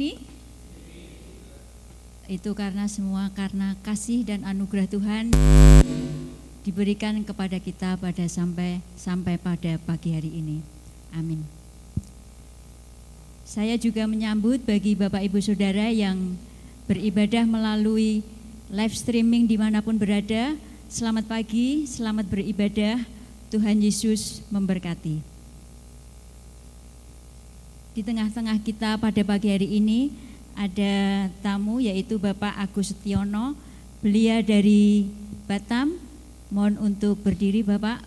[0.00, 0.16] ini?
[2.24, 5.36] Itu karena semua karena kasih dan anugerah Tuhan
[6.64, 10.64] diberikan kepada kita pada sampai sampai pada pagi hari ini.
[11.12, 11.44] Amin.
[13.44, 16.38] Saya juga menyambut bagi Bapak Ibu Saudara yang
[16.88, 18.22] beribadah melalui
[18.70, 20.54] live streaming di mana pun berada.
[20.86, 23.02] Selamat pagi, selamat beribadah.
[23.50, 25.29] Tuhan Yesus memberkati.
[27.90, 30.14] Di tengah-tengah kita pada pagi hari ini
[30.54, 33.58] ada tamu yaitu Bapak Agus Setiono.
[33.98, 35.10] Beliau dari
[35.50, 35.98] Batam.
[36.54, 37.98] Mohon untuk berdiri Bapak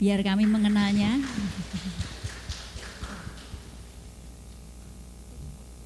[0.00, 1.20] biar kami mengenalnya.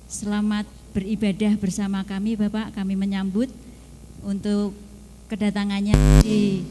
[0.07, 2.71] Selamat beribadah bersama kami Bapak.
[2.71, 3.51] Kami menyambut
[4.23, 4.79] untuk
[5.27, 6.63] kedatangannya di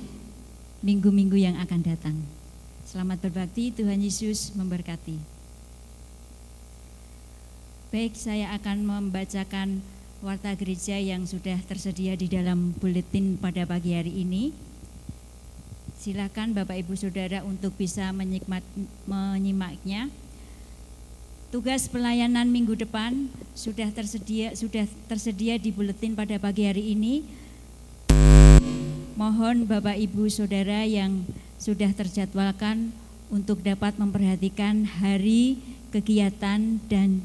[0.79, 2.15] minggu-minggu yang akan datang.
[2.87, 5.40] Selamat berbakti, Tuhan Yesus memberkati.
[7.91, 9.83] Baik, saya akan membacakan
[10.23, 14.55] warta gereja yang sudah tersedia di dalam buletin pada pagi hari ini.
[15.99, 18.63] Silakan Bapak Ibu Saudara untuk bisa menyikmat,
[19.03, 20.07] menyimaknya.
[21.51, 23.27] Tugas pelayanan minggu depan
[23.59, 27.27] sudah tersedia sudah tersedia di buletin pada pagi hari ini.
[29.19, 31.27] Mohon Bapak Ibu Saudara yang
[31.59, 32.95] sudah terjadwalkan
[33.27, 35.59] untuk dapat memperhatikan hari
[35.91, 37.19] kegiatan dan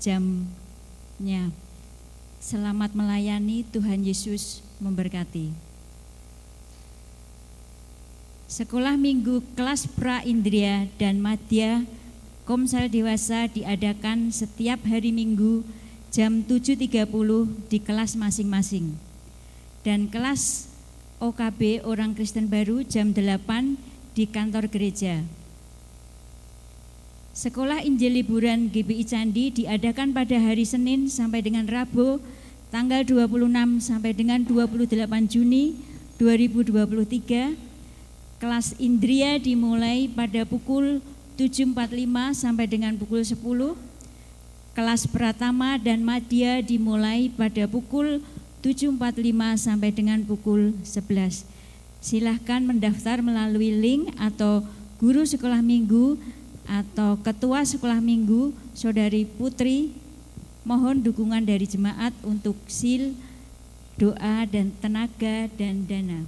[0.00, 1.50] jamnya.
[2.40, 5.50] Selamat melayani Tuhan Yesus memberkati.
[8.46, 11.82] Sekolah Minggu kelas pra Indria dan Madya
[12.46, 15.66] Komsel Dewasa diadakan setiap hari Minggu
[16.14, 17.10] jam 7.30
[17.66, 18.94] di kelas masing-masing.
[19.82, 20.70] Dan kelas
[21.18, 23.74] OKB Orang Kristen Baru jam 8
[24.14, 25.26] di kantor gereja.
[27.36, 32.16] Sekolah Injil Liburan GBI Candi diadakan pada hari Senin sampai dengan Rabu
[32.72, 34.88] tanggal 26 sampai dengan 28
[35.28, 35.76] Juni
[36.16, 38.40] 2023.
[38.40, 41.04] Kelas Indria dimulai pada pukul
[41.36, 41.76] 7.45
[42.32, 43.36] sampai dengan pukul 10.
[44.72, 48.24] Kelas Pratama dan Madya dimulai pada pukul
[48.64, 48.96] 7.45
[49.60, 51.44] sampai dengan pukul 11.
[52.00, 54.64] Silahkan mendaftar melalui link atau
[54.96, 56.16] guru sekolah minggu
[56.66, 59.94] atau ketua sekolah minggu Saudari Putri
[60.66, 63.14] mohon dukungan dari jemaat untuk sil,
[63.94, 66.26] doa dan tenaga dan dana.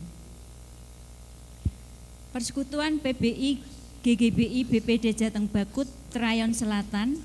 [2.30, 3.58] Persekutuan PBI
[3.98, 7.18] GGBI BPD Jateng Bakut Trayon Selatan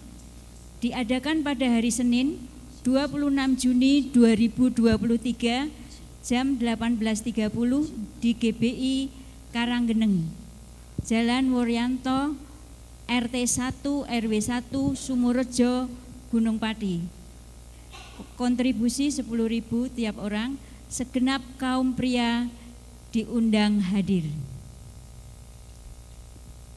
[0.82, 2.42] diadakan pada hari Senin
[2.82, 3.30] 26
[3.62, 5.70] Juni 2023
[6.26, 7.52] jam 18.30
[8.20, 8.96] di GBI
[9.54, 10.28] Karanggeneng,
[11.06, 12.34] Jalan Wuryanto,
[13.06, 15.88] RT 1 RW 1 Sumurejo,
[16.30, 17.04] Gunung Pati.
[18.40, 19.28] Kontribusi 10.000
[19.94, 20.56] tiap orang,
[20.88, 22.48] segenap kaum pria
[23.14, 24.30] diundang hadir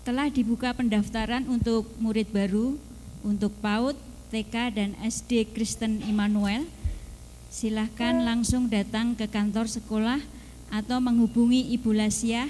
[0.07, 2.79] telah dibuka pendaftaran untuk murid baru
[3.27, 3.99] untuk PAUD,
[4.31, 6.63] TK, dan SD Kristen Immanuel.
[7.51, 10.23] Silahkan langsung datang ke kantor sekolah
[10.71, 12.47] atau menghubungi Ibu Lasiah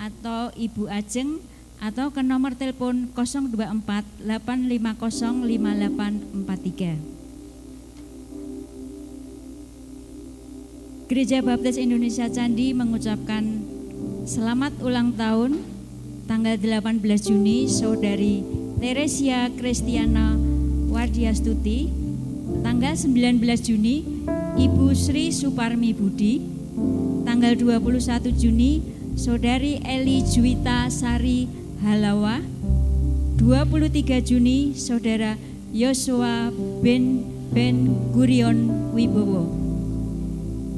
[0.00, 1.44] atau Ibu Ajeng
[1.82, 7.14] atau ke nomor telepon 024 850 5843.
[11.04, 13.60] Gereja Baptis Indonesia Candi mengucapkan
[14.24, 15.60] selamat ulang tahun
[16.24, 18.40] tanggal 18 Juni Saudari
[18.80, 20.32] Teresia Kristiana
[20.88, 21.92] Wardiastuti
[22.64, 24.00] tanggal 19 Juni
[24.56, 26.40] Ibu Sri Suparmi Budi
[27.28, 28.00] tanggal 21
[28.32, 28.80] Juni
[29.12, 32.40] Saudari Eli Juwita Sari Halawa
[33.36, 35.36] 23 Juni Saudara
[35.68, 36.48] Yosua
[36.80, 37.20] Ben
[37.52, 39.64] Ben Gurion Wibowo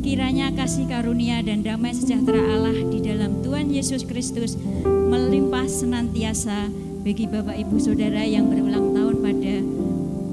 [0.02, 6.74] kiranya kasih karunia dan damai sejahtera Allah di dalam Tuhan Yesus Kristus melimpah senantiasa
[7.06, 9.54] bagi Bapak Ibu Saudara yang berulang tahun pada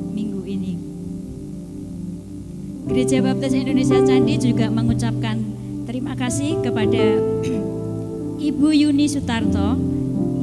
[0.10, 0.74] minggu ini.
[2.90, 5.38] Gereja Baptis Indonesia Candi juga mengucapkan
[5.86, 7.22] terima kasih kepada
[8.50, 9.78] Ibu Yuni Sutarto,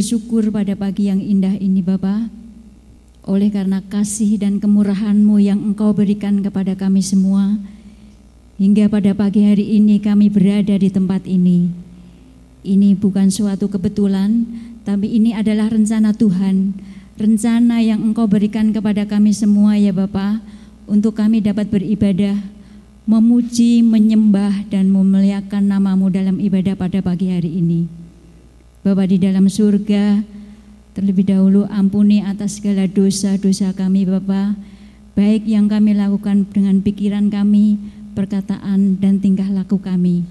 [0.06, 2.30] bersyukur pada pagi yang indah ini Bapa,
[3.26, 7.58] oleh karena kasih dan kemurahan-Mu yang Engkau berikan kepada kami semua,
[8.54, 11.74] hingga pada pagi hari ini kami berada di tempat ini.
[12.62, 14.46] Ini bukan suatu kebetulan,
[14.86, 16.78] tapi ini adalah rencana Tuhan
[17.18, 20.38] rencana yang Engkau berikan kepada kami semua ya Bapa,
[20.86, 22.38] untuk kami dapat beribadah,
[23.10, 28.05] memuji, menyembah, dan memuliakan namamu dalam ibadah pada pagi hari ini.
[28.86, 30.22] Bapa di dalam surga,
[30.94, 34.54] terlebih dahulu ampuni atas segala dosa-dosa kami Bapa.
[35.18, 37.82] baik yang kami lakukan dengan pikiran kami,
[38.14, 40.22] perkataan, dan tingkah laku kami.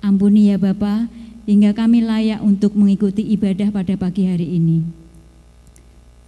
[0.00, 1.04] Ampuni ya Bapa,
[1.44, 4.88] hingga kami layak untuk mengikuti ibadah pada pagi hari ini.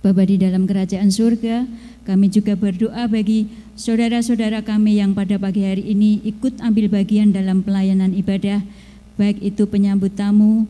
[0.04, 1.64] Bapa di dalam kerajaan surga,
[2.04, 3.48] kami juga berdoa bagi
[3.80, 8.60] saudara-saudara kami yang pada pagi hari ini ikut ambil bagian dalam pelayanan ibadah,
[9.16, 10.68] baik itu penyambut tamu,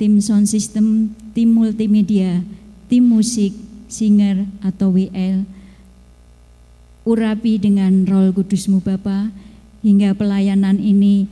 [0.00, 2.40] tim sound system, tim multimedia,
[2.88, 3.52] tim musik,
[3.84, 5.44] singer atau WL,
[7.04, 9.28] urapi dengan roh kudusmu Bapa,
[9.84, 11.28] hingga pelayanan ini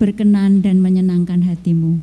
[0.00, 2.00] berkenan dan menyenangkan hatimu.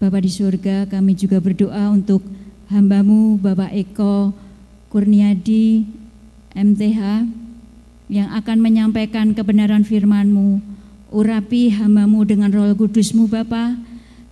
[0.00, 2.24] Bapa di surga, kami juga berdoa untuk
[2.72, 4.32] hambamu Bapak Eko
[4.88, 5.84] Kurniadi
[6.56, 7.28] MTH
[8.08, 10.80] yang akan menyampaikan kebenaran firman-Mu.
[11.12, 13.89] Urapi hambamu dengan roh kudusmu Bapa,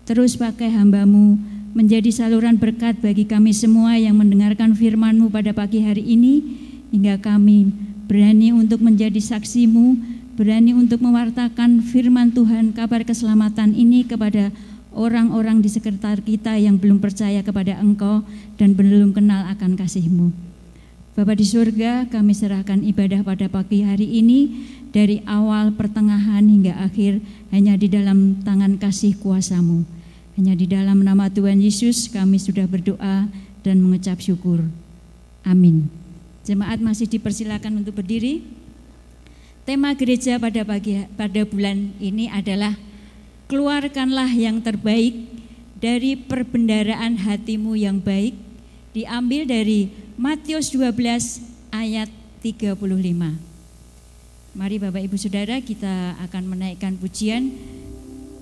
[0.08, 1.36] terus pakai hambamu
[1.76, 6.40] menjadi saluran berkat bagi kami semua yang mendengarkan firman-Mu pada pagi hari ini,
[6.88, 7.68] hingga kami
[8.08, 10.00] berani untuk menjadi saksimu,
[10.32, 14.48] berani untuk mewartakan firman Tuhan, kabar keselamatan ini kepada
[14.96, 18.24] orang-orang di sekitar kita yang belum percaya kepada Engkau
[18.56, 20.32] dan belum kenal akan kasih-Mu.
[21.20, 27.20] Bapa di surga, kami serahkan ibadah pada pagi hari ini dari awal, pertengahan hingga akhir
[27.52, 29.97] hanya di dalam tangan kasih kuasamu.
[30.38, 33.26] Hanya di dalam nama Tuhan Yesus kami sudah berdoa
[33.66, 34.62] dan mengucap syukur.
[35.42, 35.90] Amin.
[36.46, 38.46] Jemaat masih dipersilakan untuk berdiri.
[39.66, 42.78] Tema gereja pada pagi pada bulan ini adalah
[43.50, 45.26] keluarkanlah yang terbaik
[45.74, 48.38] dari perbendaraan hatimu yang baik
[48.94, 52.06] diambil dari Matius 12 ayat
[52.46, 52.78] 35.
[54.54, 57.50] Mari Bapak Ibu Saudara kita akan menaikkan pujian.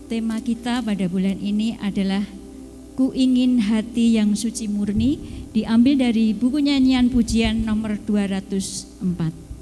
[0.07, 2.23] Tema kita pada bulan ini adalah
[2.95, 5.19] Ku ingin hati yang suci murni
[5.51, 9.56] diambil dari buku nyanyian pujian nomor 204.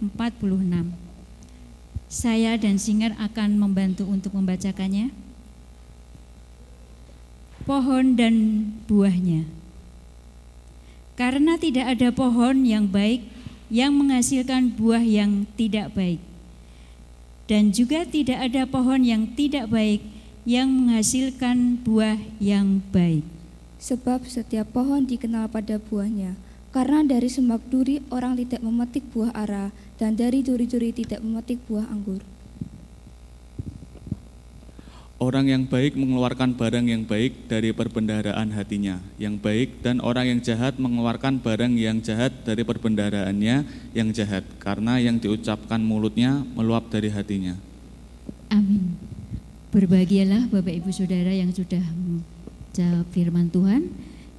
[0.00, 0.92] 46.
[2.06, 5.10] Saya dan Singer akan membantu untuk membacakannya.
[7.66, 8.34] Pohon dan
[8.86, 9.48] buahnya.
[11.18, 13.26] Karena tidak ada pohon yang baik
[13.72, 16.22] yang menghasilkan buah yang tidak baik.
[17.50, 20.02] Dan juga tidak ada pohon yang tidak baik
[20.46, 23.26] yang menghasilkan buah yang baik.
[23.82, 26.38] Sebab setiap pohon dikenal pada buahnya.
[26.70, 31.88] Karena dari semak duri orang tidak memetik buah ara, dan dari duri-duri tidak memetik buah
[31.88, 32.20] anggur.
[35.16, 40.40] Orang yang baik mengeluarkan barang yang baik dari perbendaharaan hatinya, yang baik, dan orang yang
[40.44, 43.64] jahat mengeluarkan barang yang jahat dari perbendaharaannya
[43.96, 47.56] yang jahat, karena yang diucapkan mulutnya meluap dari hatinya.
[48.52, 48.92] Amin.
[49.72, 53.88] Berbahagialah Bapak Ibu Saudara yang sudah menjawab firman Tuhan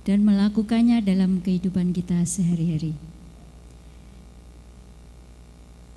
[0.06, 2.94] dan melakukannya dalam kehidupan kita sehari-hari.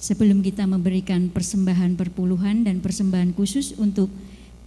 [0.00, 4.09] Sebelum kita memberikan persembahan perpuluhan dan persembahan khusus untuk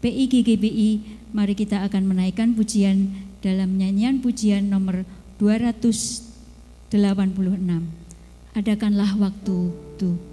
[0.05, 1.01] PIGGBI,
[1.33, 3.09] mari kita akan menaikkan pujian
[3.41, 5.09] dalam nyanyian pujian nomor
[5.41, 6.93] 286.
[8.53, 9.57] Adakanlah waktu
[9.97, 10.32] itu.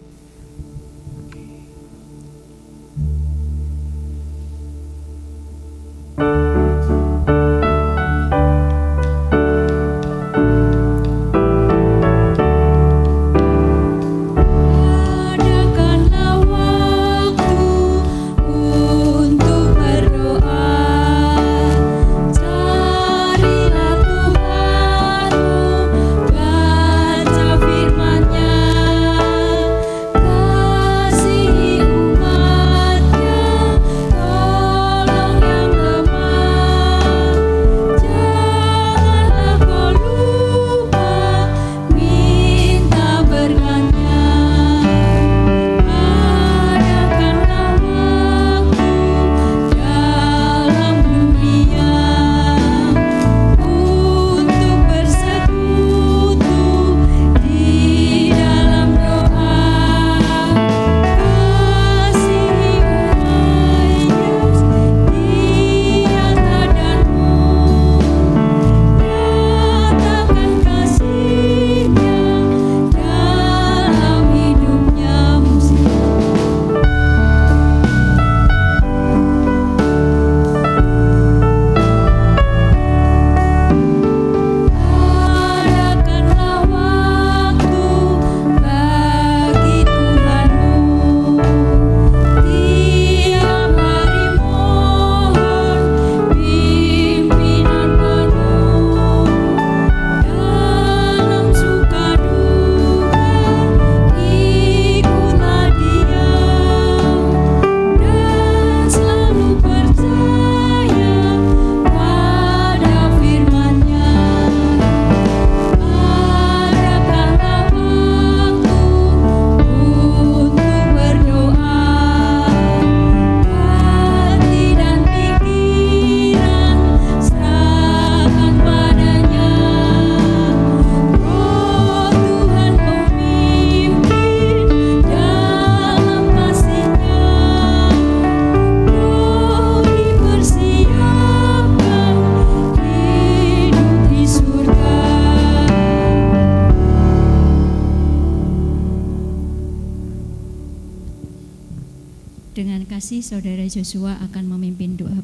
[153.30, 155.19] Saudara Joshua akan memimpin doa.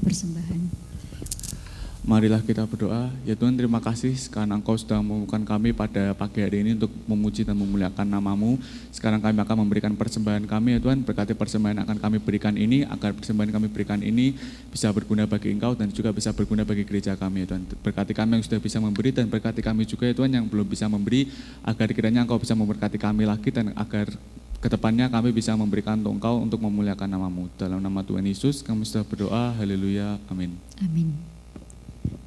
[2.07, 3.11] Marilah kita berdoa.
[3.27, 7.43] Ya Tuhan terima kasih sekarang Engkau sudah membuka kami pada pagi hari ini untuk memuji
[7.43, 8.63] dan memuliakan namamu.
[8.95, 11.03] Sekarang kami akan memberikan persembahan kami ya Tuhan.
[11.03, 14.39] Berkati persembahan akan kami berikan ini, agar persembahan kami berikan ini
[14.71, 17.75] bisa berguna bagi Engkau dan juga bisa berguna bagi gereja kami ya Tuhan.
[17.83, 20.87] Berkati kami yang sudah bisa memberi dan berkati kami juga ya Tuhan yang belum bisa
[20.87, 21.27] memberi.
[21.67, 24.15] Agar kiranya Engkau bisa memberkati kami lagi dan agar
[24.63, 27.51] ke depannya kami bisa memberikan untuk engkau untuk memuliakan namamu.
[27.59, 30.55] Dalam nama Tuhan Yesus kami sudah berdoa, haleluya, amin.
[30.79, 31.36] Amin.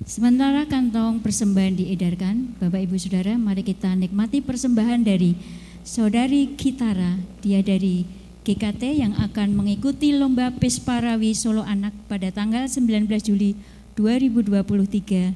[0.10, 5.38] Sementara kantong persembahan diedarkan, Bapak Ibu Saudara, mari kita nikmati persembahan dari
[5.86, 8.04] Saudari Kitara, dia dari
[8.42, 13.54] GKT yang akan mengikuti lomba Pesparawi Solo Anak pada tanggal 19 Juli
[13.94, 15.36] 2023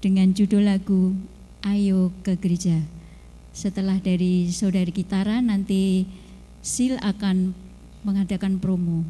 [0.00, 1.12] dengan judul lagu
[1.60, 2.80] Ayo ke Gereja.
[3.54, 6.04] Setelah dari saudari Kitara nanti
[6.64, 7.52] SIL akan
[8.04, 9.04] mengadakan promo.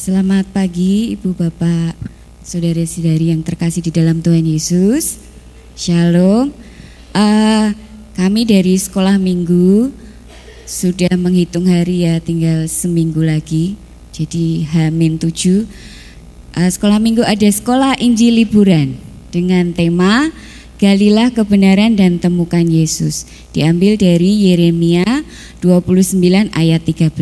[0.00, 1.92] Selamat pagi Ibu Bapak,
[2.40, 5.20] Saudara-saudari yang terkasih di dalam Tuhan Yesus.
[5.76, 6.56] Shalom.
[7.12, 7.68] Uh,
[8.16, 9.92] kami dari sekolah minggu
[10.64, 13.76] sudah menghitung hari ya tinggal seminggu lagi.
[14.16, 15.68] Jadi H-7.
[16.56, 18.96] Uh, sekolah minggu ada sekolah Injil liburan
[19.28, 20.32] dengan tema
[20.80, 23.28] Galilah kebenaran dan temukan Yesus.
[23.52, 25.04] Diambil dari Yeremia
[25.60, 26.16] 29
[26.56, 27.12] ayat 13.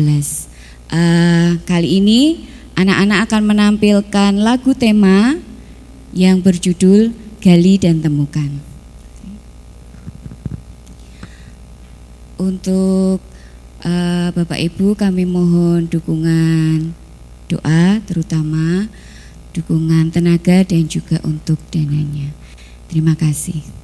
[0.95, 2.47] Uh, kali ini
[2.79, 5.35] Anak-anak akan menampilkan lagu tema
[6.15, 7.11] yang berjudul
[7.43, 8.47] Gali dan Temukan.
[12.39, 13.19] Untuk
[13.83, 16.95] uh, Bapak Ibu kami mohon dukungan
[17.51, 18.87] doa terutama
[19.51, 22.31] dukungan tenaga dan juga untuk dananya.
[22.87, 23.78] Terima kasih.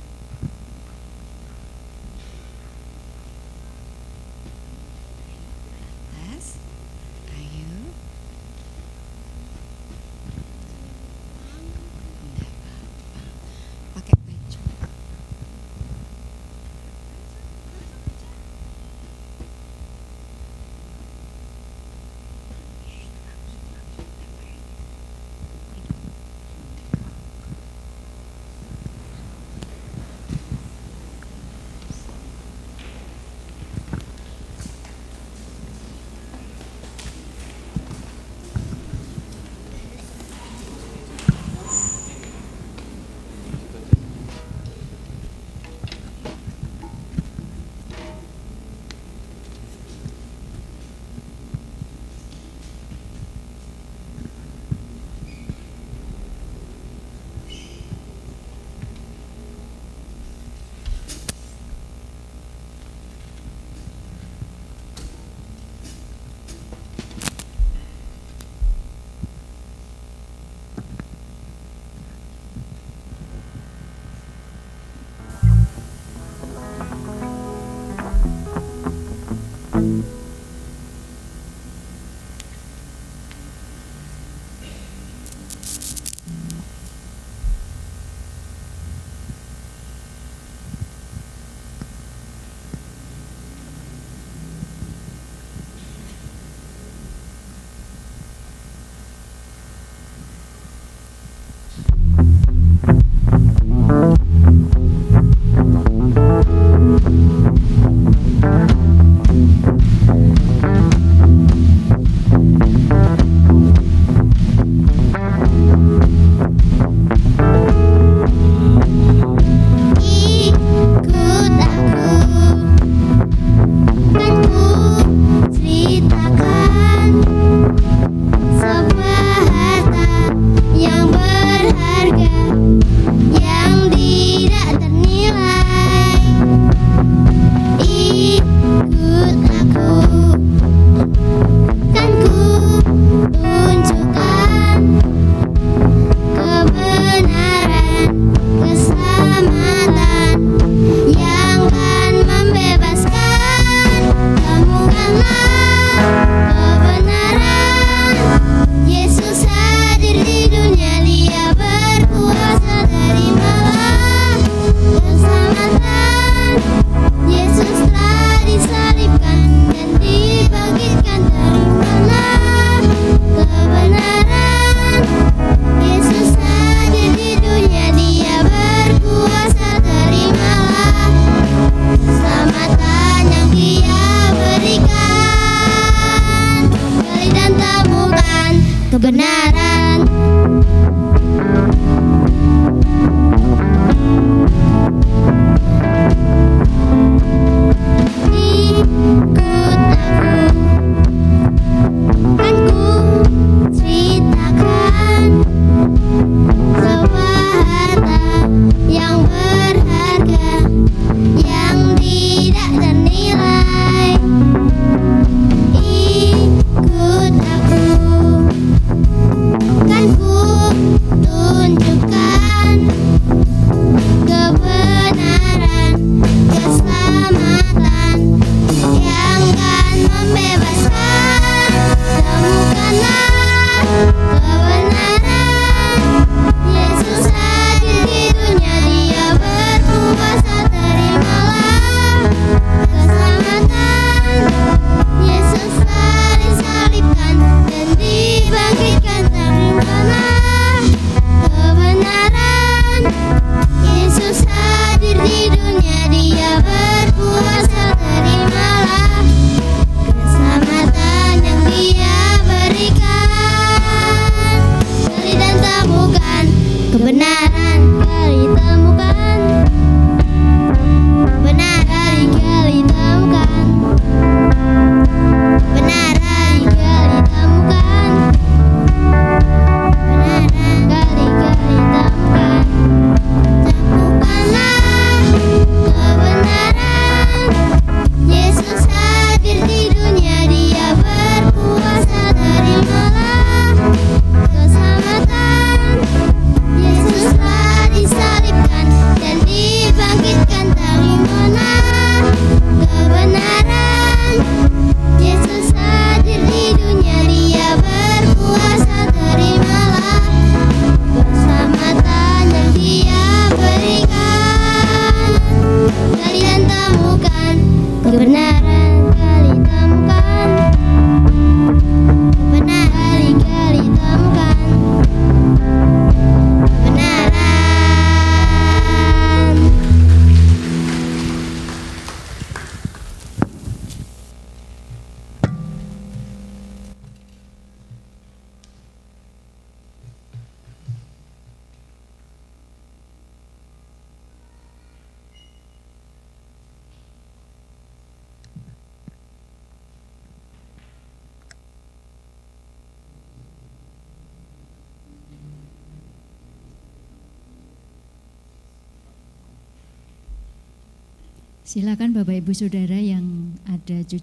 [233.00, 233.25] night.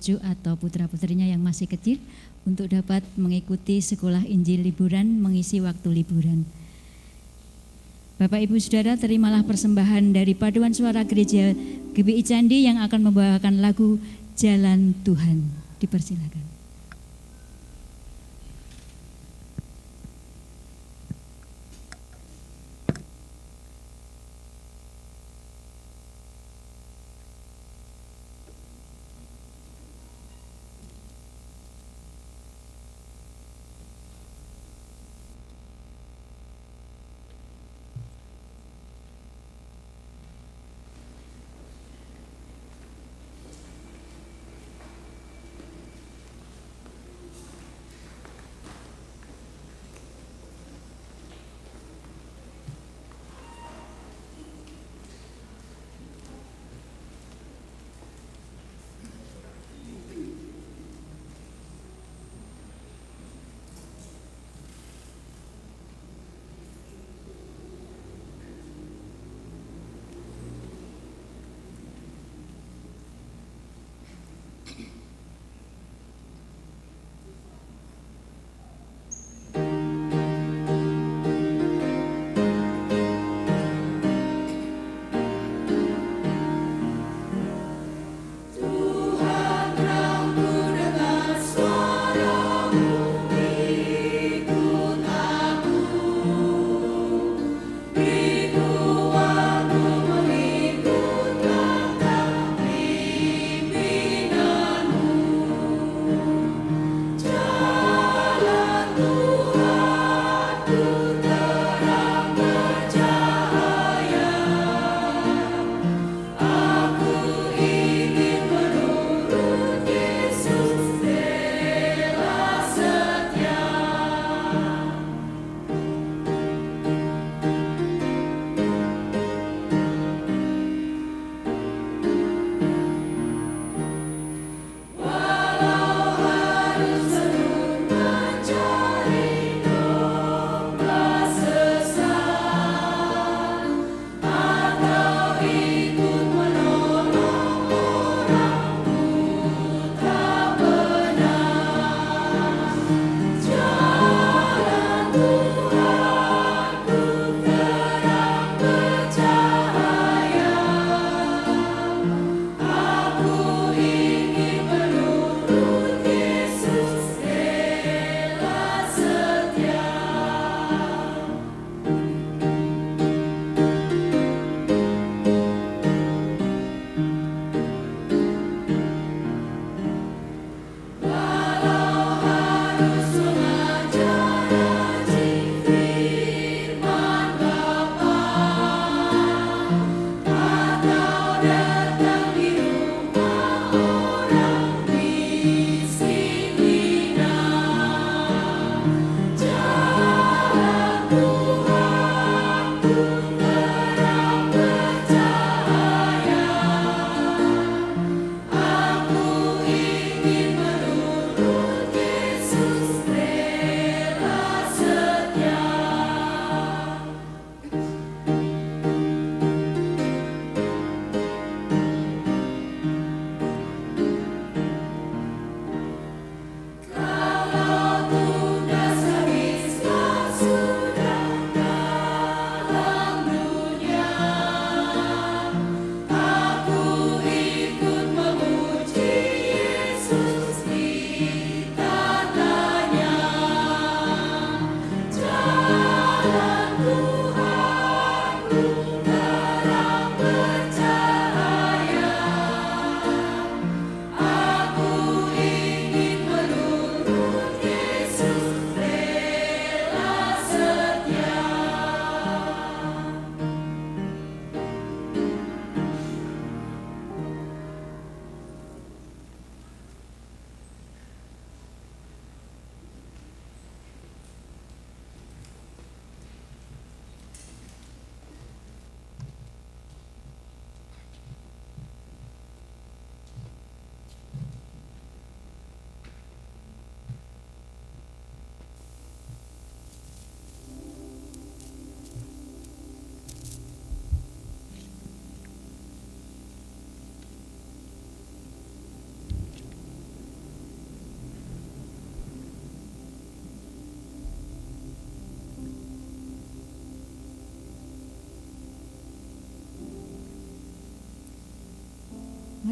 [0.03, 2.03] cucu atau putra-putrinya yang masih kecil
[2.43, 6.43] untuk dapat mengikuti sekolah Injil liburan mengisi waktu liburan.
[8.19, 11.55] Bapak Ibu Saudara terimalah persembahan dari paduan suara gereja
[11.95, 14.03] GBI Candi yang akan membawakan lagu
[14.35, 15.47] Jalan Tuhan.
[15.79, 16.52] Dipersilakan.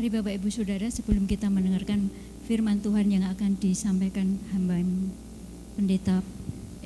[0.01, 2.09] Mari Bapak Ibu Saudara sebelum kita mendengarkan
[2.48, 4.80] firman Tuhan yang akan disampaikan hamba
[5.76, 6.24] pendeta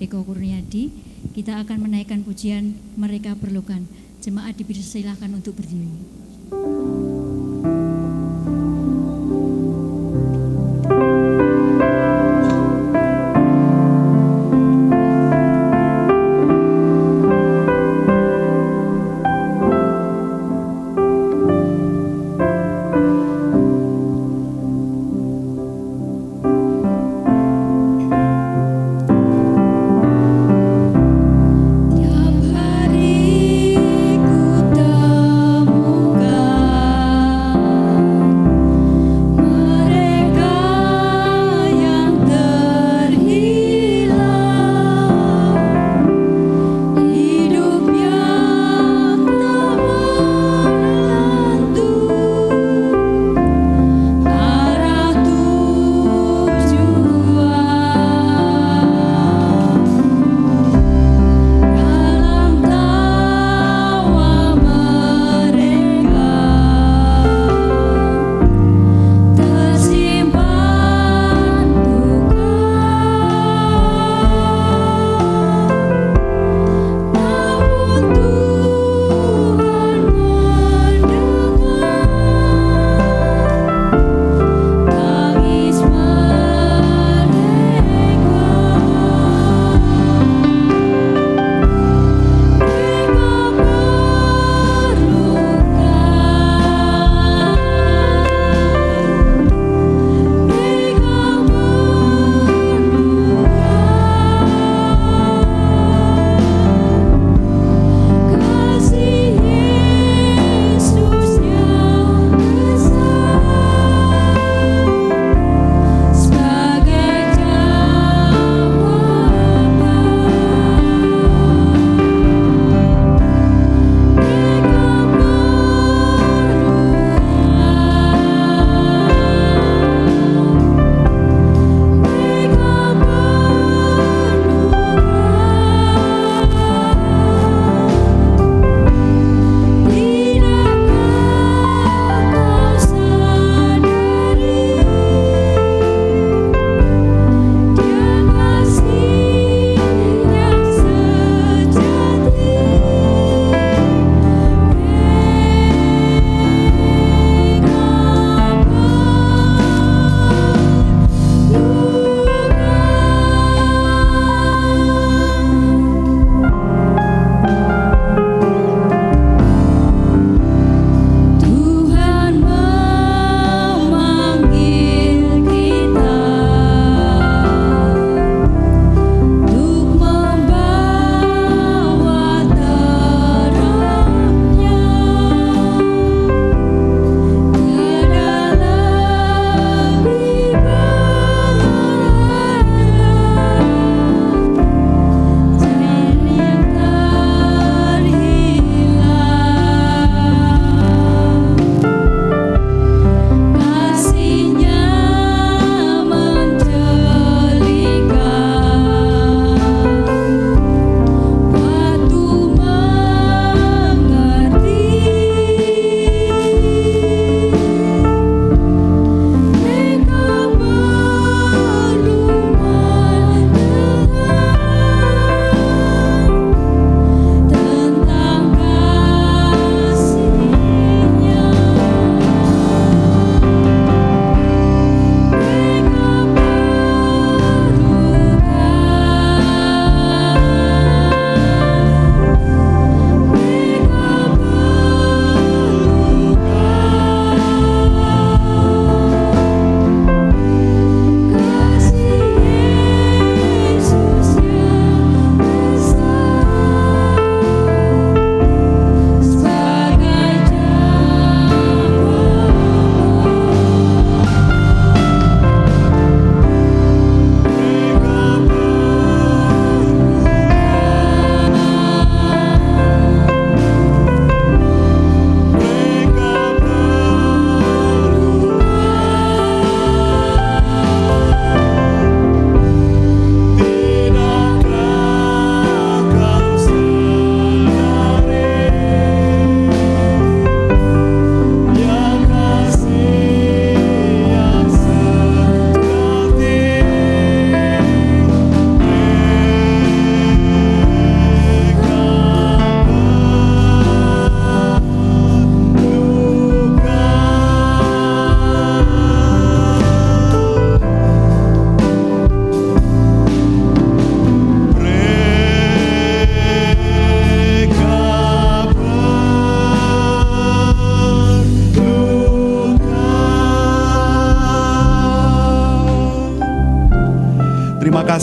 [0.03, 0.91] Eko Kurniadi,
[1.31, 3.87] kita akan menaikkan pujian mereka perlukan.
[4.19, 5.95] Jemaat dipersilahkan untuk berdiri.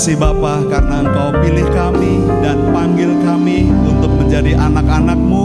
[0.01, 5.43] Kasih Bapa karena Engkau pilih kami dan panggil kami untuk menjadi anak-anakmu,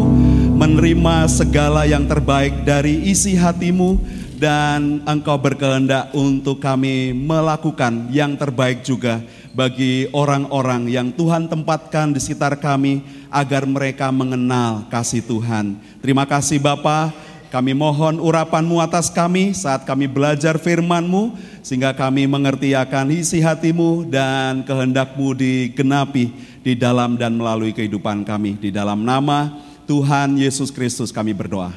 [0.56, 4.00] menerima segala yang terbaik dari isi hatimu
[4.40, 9.20] dan Engkau berkehendak untuk kami melakukan yang terbaik juga
[9.52, 15.76] bagi orang-orang yang Tuhan tempatkan di sekitar kami agar mereka mengenal kasih Tuhan.
[16.00, 17.12] Terima kasih Bapa.
[17.46, 24.10] Kami mohon urapanmu atas kami saat kami belajar firmanmu sehingga kami mengerti akan isi hatimu
[24.10, 28.58] dan kehendakmu digenapi di dalam dan melalui kehidupan kami.
[28.58, 29.54] Di dalam nama
[29.86, 31.70] Tuhan Yesus Kristus kami berdoa.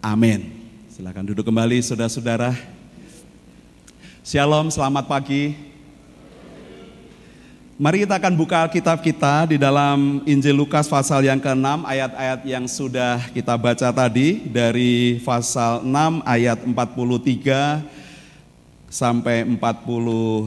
[0.00, 0.48] Amin.
[0.92, 2.56] Silakan duduk kembali saudara-saudara.
[4.24, 5.71] Shalom, selamat pagi.
[7.82, 12.70] Mari kita akan buka Alkitab kita di dalam Injil Lukas pasal yang ke-6 ayat-ayat yang
[12.70, 20.46] sudah kita baca tadi dari pasal 6 ayat 43 sampai 45.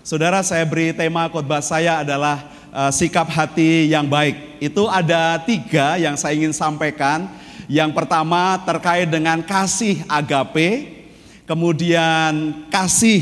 [0.00, 4.56] Saudara saya beri tema khotbah saya adalah uh, sikap hati yang baik.
[4.56, 7.28] Itu ada tiga yang saya ingin sampaikan.
[7.68, 10.96] Yang pertama terkait dengan kasih agape,
[11.44, 13.20] kemudian kasih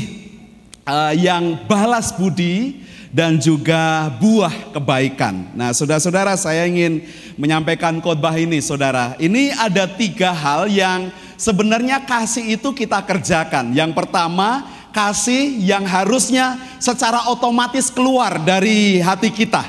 [0.87, 2.86] uh, yang balas budi,
[3.17, 5.49] dan juga buah kebaikan.
[5.57, 7.01] Nah, saudara-saudara, saya ingin
[7.33, 9.17] menyampaikan khotbah ini, saudara.
[9.17, 13.73] Ini ada tiga hal yang sebenarnya kasih itu kita kerjakan.
[13.73, 19.65] Yang pertama, kasih yang harusnya secara otomatis keluar dari hati kita.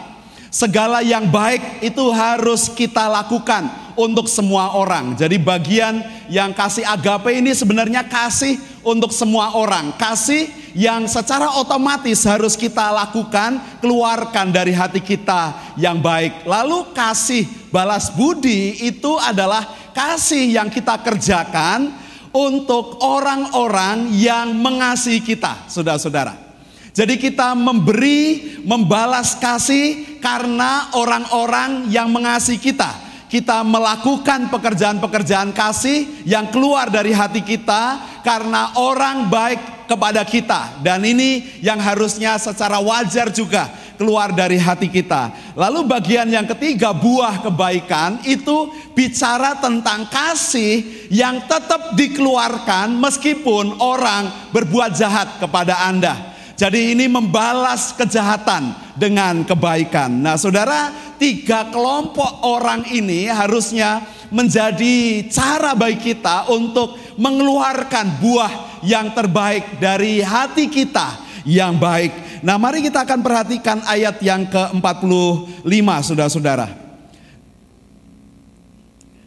[0.53, 3.65] Segala yang baik itu harus kita lakukan
[3.97, 5.17] untuk semua orang.
[5.17, 9.93] Jadi bagian yang kasih agape ini sebenarnya kasih untuk semua orang.
[9.97, 16.47] Kasih yang secara otomatis harus kita lakukan, keluarkan dari hati kita yang baik.
[16.47, 21.91] Lalu kasih balas budi itu adalah kasih yang kita kerjakan
[22.31, 26.47] untuk orang-orang yang mengasihi kita, saudara-saudara.
[26.95, 33.11] Jadi kita memberi, membalas kasih karena orang-orang yang mengasihi kita.
[33.26, 40.84] Kita melakukan pekerjaan-pekerjaan kasih yang keluar dari hati kita karena orang baik kepada kita.
[40.84, 45.34] Dan ini yang harusnya secara wajar juga keluar dari hati kita.
[45.59, 54.53] Lalu bagian yang ketiga, buah kebaikan itu bicara tentang kasih yang tetap dikeluarkan meskipun orang
[54.55, 56.39] berbuat jahat kepada Anda.
[56.59, 60.11] Jadi ini membalas kejahatan dengan kebaikan.
[60.11, 64.03] Nah saudara, tiga kelompok orang ini harusnya
[64.34, 72.43] menjadi cara baik kita untuk mengeluarkan buah yang terbaik dari hati kita yang baik.
[72.45, 76.68] Nah mari kita akan perhatikan ayat yang ke-45 saudara-saudara.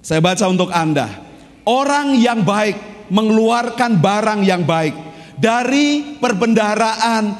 [0.01, 1.07] Saya baca untuk Anda.
[1.61, 4.95] Orang yang baik mengeluarkan barang yang baik
[5.37, 7.37] dari perbendaraan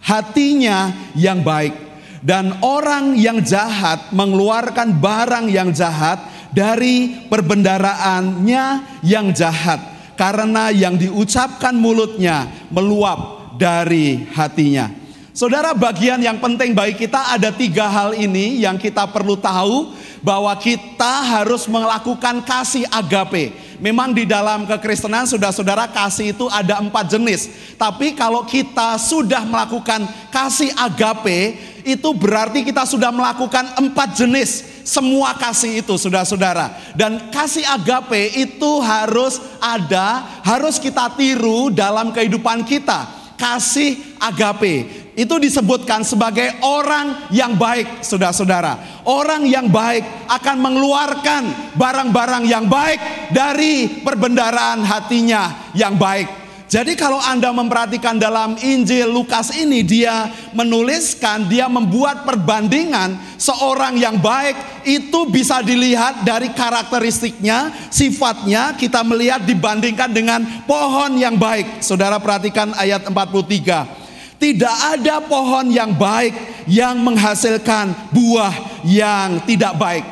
[0.00, 1.90] hatinya yang baik.
[2.20, 6.20] Dan orang yang jahat mengeluarkan barang yang jahat
[6.52, 8.64] dari perbendaraannya
[9.00, 9.80] yang jahat.
[10.20, 14.92] Karena yang diucapkan mulutnya meluap dari hatinya.
[15.32, 20.52] Saudara bagian yang penting bagi kita ada tiga hal ini yang kita perlu tahu bahwa
[20.60, 23.56] kita harus melakukan kasih agape.
[23.80, 27.48] Memang di dalam kekristenan saudara-saudara kasih itu ada empat jenis.
[27.80, 31.56] Tapi kalau kita sudah melakukan kasih agape,
[31.88, 36.94] itu berarti kita sudah melakukan empat jenis semua kasih itu saudara-saudara.
[36.96, 43.06] Dan kasih agape itu harus ada, harus kita tiru dalam kehidupan kita.
[43.40, 49.04] Kasih agape itu disebutkan sebagai orang yang baik, saudara-saudara.
[49.04, 50.00] Orang yang baik
[50.32, 51.42] akan mengeluarkan
[51.76, 56.39] barang-barang yang baik dari perbendaraan hatinya yang baik.
[56.70, 64.22] Jadi kalau Anda memperhatikan dalam Injil Lukas ini dia menuliskan, dia membuat perbandingan seorang yang
[64.22, 71.82] baik itu bisa dilihat dari karakteristiknya, sifatnya kita melihat dibandingkan dengan pohon yang baik.
[71.82, 74.38] Saudara perhatikan ayat 43.
[74.38, 76.38] Tidak ada pohon yang baik
[76.70, 80.06] yang menghasilkan buah yang tidak baik.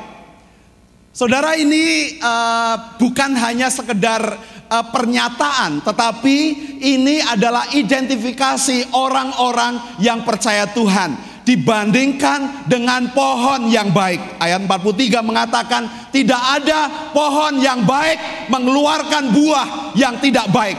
[1.14, 4.38] Saudara ini uh, bukan hanya sekedar
[4.68, 6.36] uh, pernyataan, tetapi
[6.78, 14.36] ini adalah identifikasi orang-orang yang percaya Tuhan dibandingkan dengan pohon yang baik.
[14.36, 20.76] Ayat 43 mengatakan tidak ada pohon yang baik mengeluarkan buah yang tidak baik.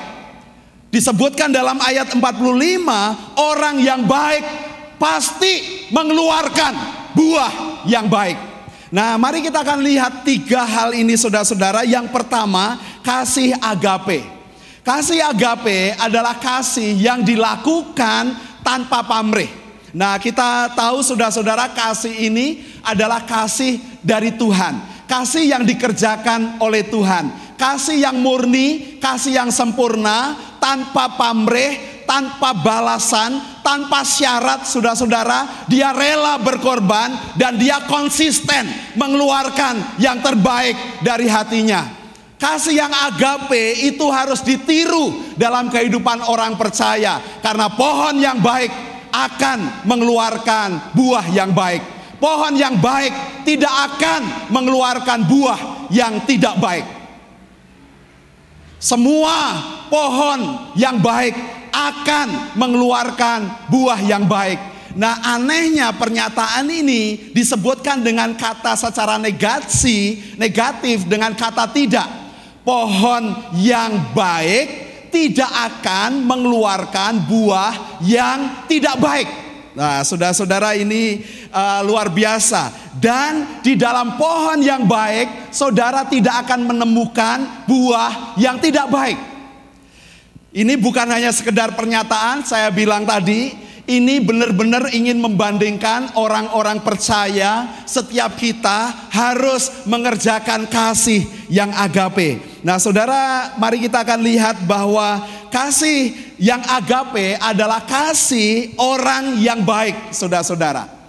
[0.89, 2.21] Disebutkan dalam ayat 45,
[3.37, 4.41] orang yang baik
[4.97, 6.73] pasti mengeluarkan
[7.13, 8.48] buah yang baik.
[8.89, 11.85] Nah, mari kita akan lihat tiga hal ini saudara-saudara.
[11.85, 14.25] Yang pertama, kasih agape.
[14.81, 18.33] Kasih agape adalah kasih yang dilakukan
[18.65, 19.49] tanpa pamrih.
[19.93, 25.05] Nah, kita tahu saudara-saudara kasih ini adalah kasih dari Tuhan.
[25.05, 27.48] Kasih yang dikerjakan oleh Tuhan.
[27.59, 30.31] Kasih yang murni, kasih yang sempurna,
[30.63, 38.63] tanpa pamrih, tanpa balasan, tanpa syarat saudara-saudara, dia rela berkorban dan dia konsisten
[38.95, 41.83] mengeluarkan yang terbaik dari hatinya.
[42.39, 48.71] Kasih yang agape itu harus ditiru dalam kehidupan orang percaya karena pohon yang baik
[49.11, 51.83] akan mengeluarkan buah yang baik.
[52.23, 56.98] Pohon yang baik tidak akan mengeluarkan buah yang tidak baik.
[58.79, 59.59] Semua
[59.91, 61.35] pohon yang baik
[61.75, 64.57] akan mengeluarkan buah yang baik.
[64.95, 72.07] Nah, anehnya pernyataan ini disebutkan dengan kata secara negasi, negatif dengan kata tidak.
[72.63, 79.48] Pohon yang baik tidak akan mengeluarkan buah yang tidak baik.
[79.77, 81.21] Nah, saudara-saudara ini
[81.53, 82.93] uh, luar biasa.
[82.97, 89.19] Dan di dalam pohon yang baik, saudara tidak akan menemukan buah yang tidak baik.
[90.49, 93.53] Ini bukan hanya sekedar pernyataan, saya bilang tadi,
[93.89, 102.37] ini benar-benar ingin membandingkan orang-orang percaya setiap kita harus mengerjakan kasih yang agape.
[102.61, 110.15] Nah, Saudara, mari kita akan lihat bahwa kasih yang agape adalah kasih orang yang baik,
[110.15, 110.99] Saudara-saudara.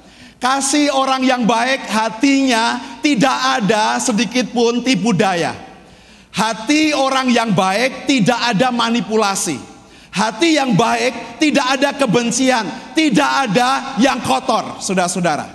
[0.40, 5.52] Kasih orang yang baik hatinya tidak ada sedikit pun tipu daya.
[6.32, 9.60] Hati orang yang baik tidak ada manipulasi.
[10.10, 12.66] Hati yang baik tidak ada kebencian,
[12.96, 15.46] tidak ada yang kotor, saudara-saudara.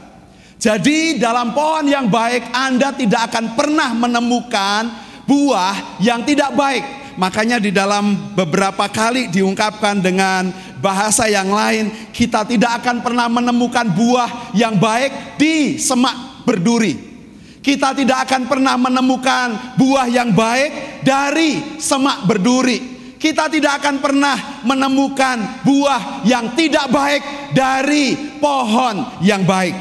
[0.55, 4.83] Jadi dalam pohon yang baik Anda tidak akan pernah menemukan
[5.27, 7.04] buah yang tidak baik.
[7.15, 10.51] Makanya di dalam beberapa kali diungkapkan dengan
[10.83, 17.15] bahasa yang lain, kita tidak akan pernah menemukan buah yang baik di semak berduri.
[17.63, 22.93] Kita tidak akan pernah menemukan buah yang baik dari semak berduri.
[23.15, 27.23] Kita tidak akan pernah menemukan buah yang tidak baik
[27.57, 29.73] dari pohon yang baik.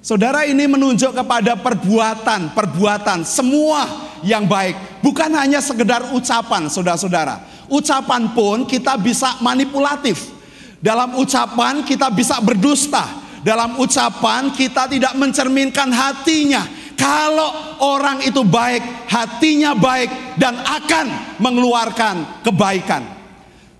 [0.00, 7.40] Saudara ini menunjuk kepada perbuatan, perbuatan semua yang baik, bukan hanya sekedar ucapan, saudara-saudara.
[7.70, 10.30] Ucapan pun kita bisa manipulatif.
[10.80, 13.04] Dalam ucapan kita bisa berdusta.
[13.40, 16.64] Dalam ucapan kita tidak mencerminkan hatinya.
[16.96, 23.00] Kalau orang itu baik, hatinya baik dan akan mengeluarkan kebaikan.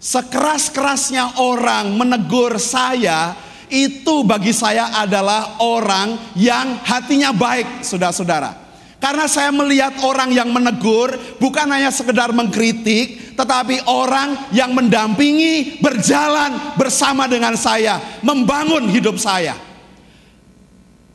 [0.00, 3.36] Sekeras-kerasnya orang menegur saya,
[3.70, 8.59] itu bagi saya adalah orang yang hatinya baik, saudara-saudara.
[9.00, 16.76] Karena saya melihat orang yang menegur bukan hanya sekedar mengkritik, tetapi orang yang mendampingi, berjalan
[16.76, 19.56] bersama dengan saya, membangun hidup saya.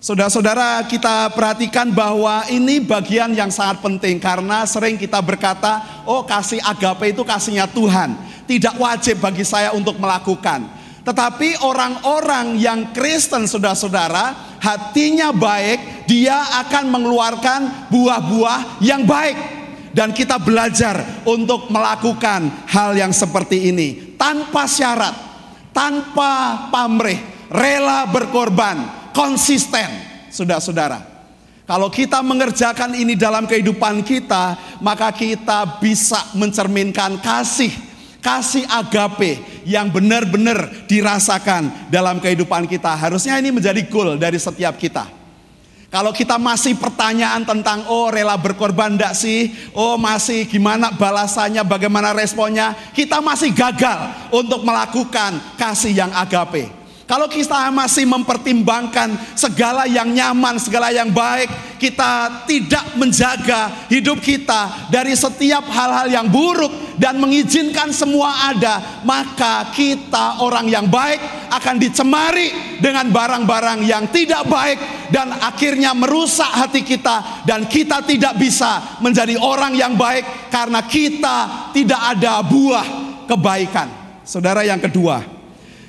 [0.02, 6.62] Saudara-saudara, kita perhatikan bahwa ini bagian yang sangat penting karena sering kita berkata, "Oh, kasih
[6.62, 8.14] agape itu kasihnya Tuhan."
[8.46, 10.85] Tidak wajib bagi saya untuk melakukan.
[11.06, 19.38] Tetapi orang-orang yang Kristen saudara-saudara hatinya baik, dia akan mengeluarkan buah-buah yang baik.
[19.94, 25.16] Dan kita belajar untuk melakukan hal yang seperti ini tanpa syarat,
[25.72, 29.88] tanpa pamrih, rela berkorban, konsisten.
[30.34, 31.00] Saudara-saudara,
[31.64, 37.72] kalau kita mengerjakan ini dalam kehidupan kita, maka kita bisa mencerminkan kasih
[38.26, 42.94] kasih agape yang benar-benar dirasakan dalam kehidupan kita.
[42.94, 45.26] Harusnya ini menjadi goal dari setiap kita.
[45.96, 49.56] Kalau kita masih pertanyaan tentang oh rela berkorban enggak sih?
[49.72, 52.76] Oh masih gimana balasannya, bagaimana responnya?
[52.92, 56.68] Kita masih gagal untuk melakukan kasih yang agape.
[57.06, 64.90] Kalau kita masih mempertimbangkan segala yang nyaman, segala yang baik, kita tidak menjaga hidup kita
[64.90, 71.22] dari setiap hal-hal yang buruk dan mengizinkan semua ada, maka kita orang yang baik
[71.54, 74.82] akan dicemari dengan barang-barang yang tidak baik
[75.14, 81.70] dan akhirnya merusak hati kita dan kita tidak bisa menjadi orang yang baik karena kita
[81.70, 82.88] tidak ada buah
[83.30, 83.94] kebaikan.
[84.26, 85.35] Saudara yang kedua,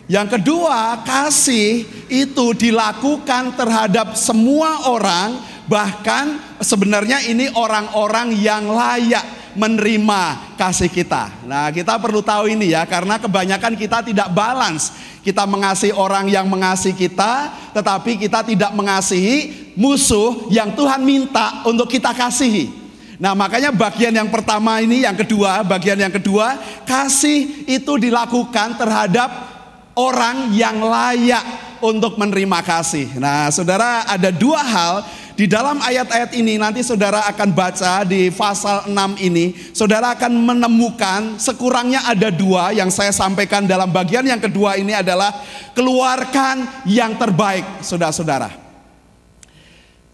[0.06, 9.26] yang kedua, kasih itu dilakukan terhadap semua orang, bahkan sebenarnya ini orang-orang yang layak
[9.58, 11.32] menerima kasih kita.
[11.48, 14.94] Nah, kita perlu tahu ini ya, karena kebanyakan kita tidak balance.
[15.26, 21.90] Kita mengasihi orang yang mengasihi kita, tetapi kita tidak mengasihi musuh yang Tuhan minta untuk
[21.90, 22.70] kita kasihi.
[23.18, 26.54] Nah, makanya bagian yang pertama ini, yang kedua, bagian yang kedua,
[26.86, 29.55] kasih itu dilakukan terhadap
[29.96, 31.42] orang yang layak
[31.80, 33.16] untuk menerima kasih.
[33.16, 34.94] Nah, saudara, ada dua hal
[35.36, 41.36] di dalam ayat-ayat ini nanti saudara akan baca di pasal 6 ini, saudara akan menemukan
[41.36, 45.32] sekurangnya ada dua yang saya sampaikan dalam bagian yang kedua ini adalah
[45.76, 48.48] keluarkan yang terbaik, saudara-saudara.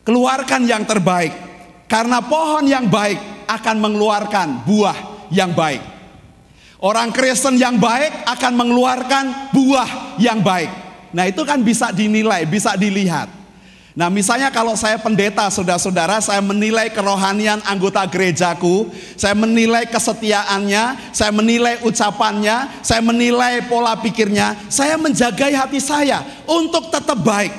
[0.02, 1.30] Keluarkan yang terbaik,
[1.86, 6.01] karena pohon yang baik akan mengeluarkan buah yang baik.
[6.82, 10.66] Orang Kristen yang baik akan mengeluarkan buah yang baik.
[11.14, 13.30] Nah, itu kan bisa dinilai, bisa dilihat.
[13.92, 18.88] Nah misalnya kalau saya pendeta saudara-saudara saya menilai kerohanian anggota gerejaku
[19.20, 26.88] Saya menilai kesetiaannya, saya menilai ucapannya, saya menilai pola pikirnya Saya menjagai hati saya untuk
[26.88, 27.52] tetap baik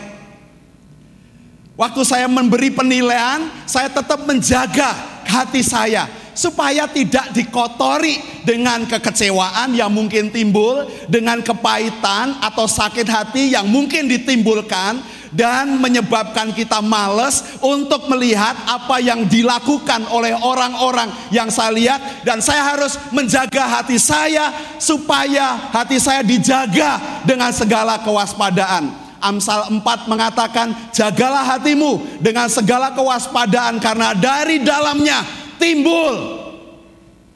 [1.78, 4.89] Waktu saya memberi penilaian, saya tetap menjaga
[5.30, 13.53] hati saya supaya tidak dikotori dengan kekecewaan yang mungkin timbul, dengan kepahitan atau sakit hati
[13.53, 15.01] yang mungkin ditimbulkan
[15.34, 22.38] dan menyebabkan kita males untuk melihat apa yang dilakukan oleh orang-orang yang saya lihat dan
[22.39, 29.01] saya harus menjaga hati saya supaya hati saya dijaga dengan segala kewaspadaan.
[29.23, 36.43] Amsal 4 mengatakan jagalah hatimu dengan segala kewaspadaan karena dari dalamnya timbul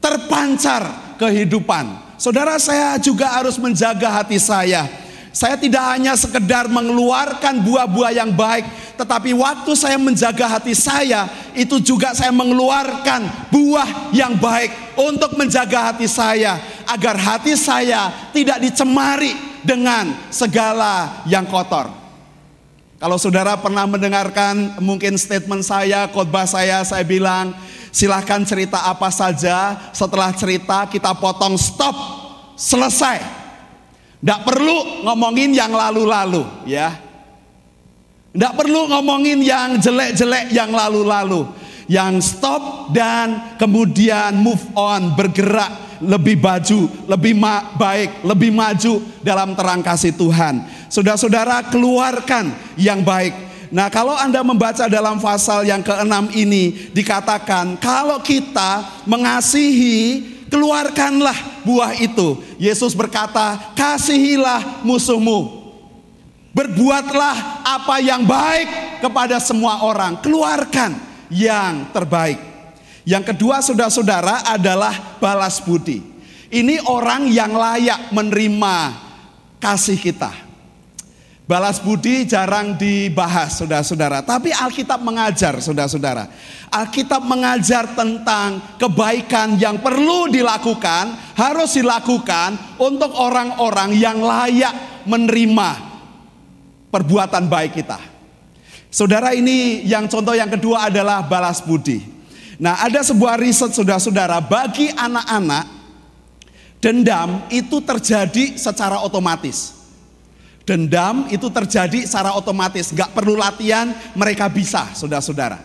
[0.04, 2.12] terpancar kehidupan.
[2.20, 4.84] Saudara saya juga harus menjaga hati saya
[5.38, 8.66] saya tidak hanya sekedar mengeluarkan buah-buah yang baik,
[8.98, 15.92] tetapi waktu saya menjaga hati saya, itu juga saya mengeluarkan buah yang baik untuk menjaga
[15.94, 16.58] hati saya,
[16.90, 19.30] agar hati saya tidak dicemari
[19.62, 21.86] dengan segala yang kotor.
[22.98, 27.54] Kalau saudara pernah mendengarkan mungkin statement saya, khotbah saya, saya bilang
[27.90, 29.90] silahkan cerita apa saja.
[29.92, 31.94] Setelah cerita kita potong stop,
[32.58, 33.22] selesai.
[34.18, 36.90] Tidak perlu ngomongin yang lalu-lalu ya.
[38.34, 41.46] Tidak perlu ngomongin yang jelek-jelek yang lalu-lalu.
[41.88, 49.56] Yang stop dan kemudian move on, bergerak lebih baju, lebih ma baik, lebih maju dalam
[49.56, 50.68] terang kasih Tuhan.
[50.92, 53.47] Saudara-saudara keluarkan yang baik.
[53.68, 61.92] Nah kalau Anda membaca dalam pasal yang keenam ini dikatakan kalau kita mengasihi keluarkanlah buah
[62.00, 62.40] itu.
[62.56, 65.68] Yesus berkata, kasihilah musuhmu.
[66.56, 70.18] Berbuatlah apa yang baik kepada semua orang.
[70.18, 70.96] Keluarkan
[71.30, 72.40] yang terbaik.
[73.04, 76.02] Yang kedua saudara-saudara adalah balas budi.
[76.48, 78.76] Ini orang yang layak menerima
[79.60, 80.47] kasih kita.
[81.48, 84.20] Balas budi jarang dibahas saudara-saudara.
[84.20, 86.28] Tapi Alkitab mengajar saudara-saudara.
[86.68, 91.16] Alkitab mengajar tentang kebaikan yang perlu dilakukan.
[91.32, 94.76] Harus dilakukan untuk orang-orang yang layak
[95.08, 95.70] menerima
[96.92, 97.96] perbuatan baik kita.
[98.92, 102.04] Saudara ini yang contoh yang kedua adalah balas budi.
[102.60, 105.64] Nah ada sebuah riset saudara-saudara bagi anak-anak
[106.76, 109.77] dendam itu terjadi secara otomatis.
[110.68, 115.56] Dendam itu terjadi secara otomatis, nggak perlu latihan, mereka bisa, saudara-saudara.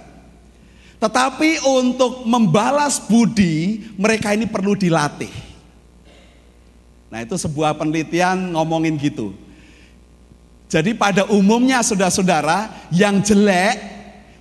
[0.96, 5.28] Tetapi untuk membalas budi, mereka ini perlu dilatih.
[7.12, 9.36] Nah itu sebuah penelitian ngomongin gitu.
[10.72, 13.76] Jadi pada umumnya saudara-saudara, yang jelek,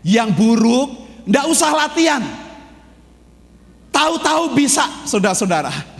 [0.06, 0.94] yang buruk,
[1.26, 2.22] nggak usah latihan.
[3.90, 5.91] Tahu-tahu bisa, saudara-saudara.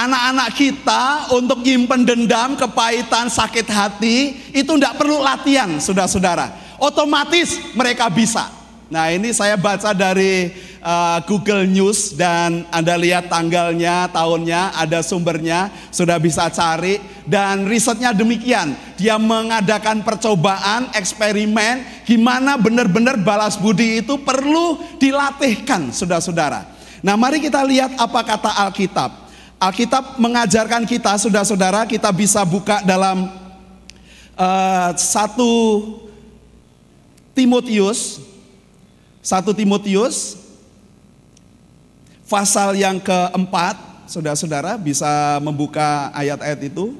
[0.00, 6.56] Anak-anak kita untuk nyimpen dendam, kepahitan, sakit hati itu tidak perlu latihan, saudara-saudara.
[6.80, 8.48] Otomatis mereka bisa.
[8.88, 15.68] Nah ini saya baca dari uh, Google News dan Anda lihat tanggalnya, tahunnya, ada sumbernya,
[15.92, 16.96] sudah bisa cari.
[17.28, 26.64] Dan risetnya demikian, dia mengadakan percobaan, eksperimen, gimana benar-benar balas budi itu perlu dilatihkan, saudara-saudara.
[27.04, 29.29] Nah mari kita lihat apa kata Alkitab.
[29.60, 33.28] Alkitab mengajarkan kita, saudara-saudara, kita bisa buka dalam
[34.32, 35.52] uh, satu
[37.36, 38.24] Timotius,
[39.20, 40.40] satu Timotius,
[42.24, 43.76] pasal yang keempat,
[44.08, 46.96] saudara-saudara bisa membuka ayat-ayat itu.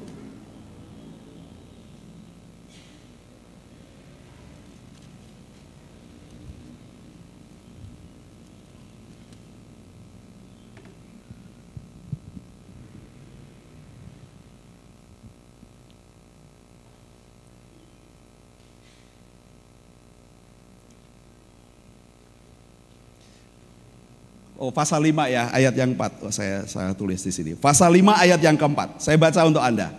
[24.61, 26.21] Oh, pasal 5 ya, ayat yang 4.
[26.21, 27.57] Oh, saya saya tulis di sini.
[27.57, 29.01] Pasal 5 ayat yang keempat.
[29.01, 29.89] Saya baca untuk Anda.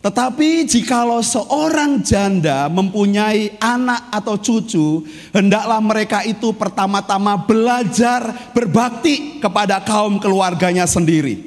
[0.00, 5.04] Tetapi jikalau seorang janda mempunyai anak atau cucu,
[5.36, 11.44] hendaklah mereka itu pertama-tama belajar berbakti kepada kaum keluarganya sendiri.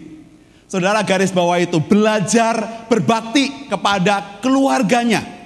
[0.70, 5.41] Saudara garis bawah itu belajar berbakti kepada keluarganya.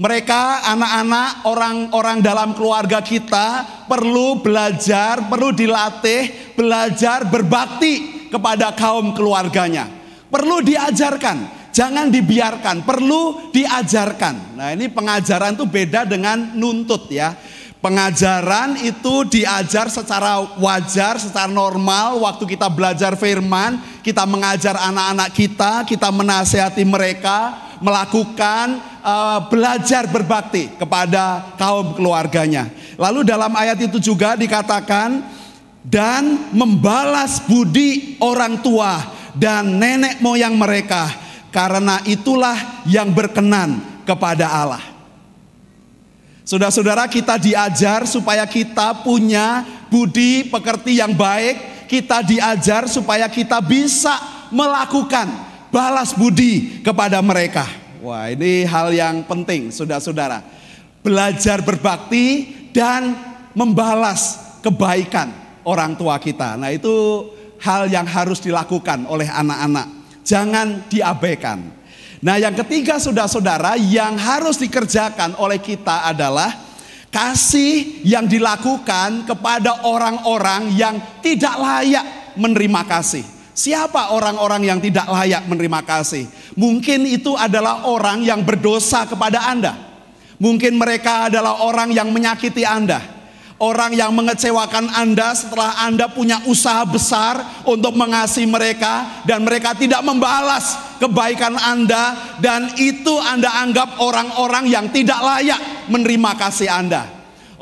[0.00, 9.88] Mereka anak-anak orang-orang dalam keluarga kita perlu belajar, perlu dilatih, belajar berbakti kepada kaum keluarganya.
[10.32, 14.60] Perlu diajarkan Jangan dibiarkan, perlu diajarkan.
[14.60, 17.32] Nah, ini pengajaran itu beda dengan nuntut ya.
[17.80, 22.20] Pengajaran itu diajar secara wajar, secara normal.
[22.20, 30.70] Waktu kita belajar firman, kita mengajar anak-anak kita, kita menasehati mereka, melakukan uh, belajar berbakti
[30.78, 32.70] kepada kaum keluarganya.
[32.96, 35.22] Lalu dalam ayat itu juga dikatakan
[35.82, 39.02] dan membalas budi orang tua
[39.34, 41.10] dan nenek moyang mereka
[41.50, 44.82] karena itulah yang berkenan kepada Allah.
[46.42, 54.16] Saudara-saudara kita diajar supaya kita punya budi pekerti yang baik, kita diajar supaya kita bisa
[54.50, 55.30] melakukan
[55.72, 57.81] balas budi kepada mereka.
[58.02, 60.42] Wah, ini hal yang penting, saudara-saudara.
[61.06, 63.14] Belajar berbakti dan
[63.54, 65.30] membalas kebaikan
[65.62, 66.58] orang tua kita.
[66.58, 66.90] Nah, itu
[67.62, 69.86] hal yang harus dilakukan oleh anak-anak
[70.26, 71.62] jangan diabaikan.
[72.22, 76.54] Nah, yang ketiga, saudara-saudara, yang harus dikerjakan oleh kita adalah
[77.06, 83.41] kasih yang dilakukan kepada orang-orang yang tidak layak menerima kasih.
[83.52, 86.24] Siapa orang-orang yang tidak layak menerima kasih?
[86.56, 89.76] Mungkin itu adalah orang yang berdosa kepada Anda.
[90.40, 93.22] Mungkin mereka adalah orang yang menyakiti Anda
[93.62, 100.02] orang yang mengecewakan Anda setelah Anda punya usaha besar untuk mengasihi mereka dan mereka tidak
[100.02, 107.06] membalas kebaikan Anda dan itu Anda anggap orang-orang yang tidak layak menerima kasih Anda.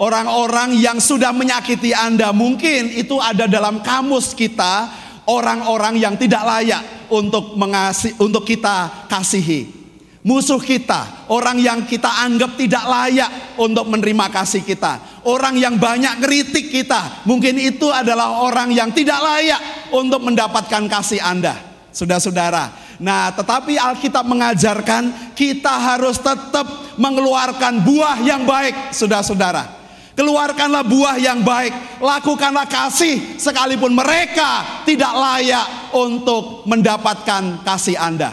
[0.01, 4.88] Orang-orang yang sudah menyakiti Anda mungkin itu ada dalam kamus kita
[5.28, 9.80] orang-orang yang tidak layak untuk mengasihi untuk kita kasihi.
[10.20, 16.20] Musuh kita, orang yang kita anggap tidak layak untuk menerima kasih kita, orang yang banyak
[16.20, 21.56] kritik kita, mungkin itu adalah orang yang tidak layak untuk mendapatkan kasih Anda,
[21.88, 22.68] saudara-saudara.
[23.00, 26.68] Nah, tetapi Alkitab mengajarkan kita harus tetap
[27.00, 29.79] mengeluarkan buah yang baik, saudara-saudara.
[30.20, 35.64] Keluarkanlah buah yang baik, lakukanlah kasih sekalipun mereka tidak layak
[35.96, 38.28] untuk mendapatkan kasih Anda.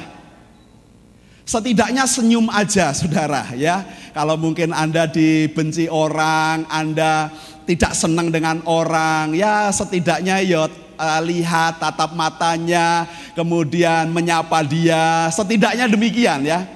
[1.47, 3.87] Setidaknya senyum aja saudara ya.
[4.11, 7.31] Kalau mungkin Anda dibenci orang, Anda
[7.63, 15.87] tidak senang dengan orang, ya setidaknya ya uh, lihat tatap matanya, kemudian menyapa dia, setidaknya
[15.87, 16.67] demikian ya.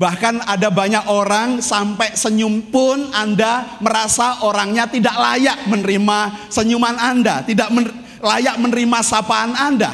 [0.00, 7.44] Bahkan ada banyak orang sampai senyum pun Anda merasa orangnya tidak layak menerima senyuman Anda,
[7.44, 7.84] tidak men
[8.24, 9.92] layak menerima sapaan Anda.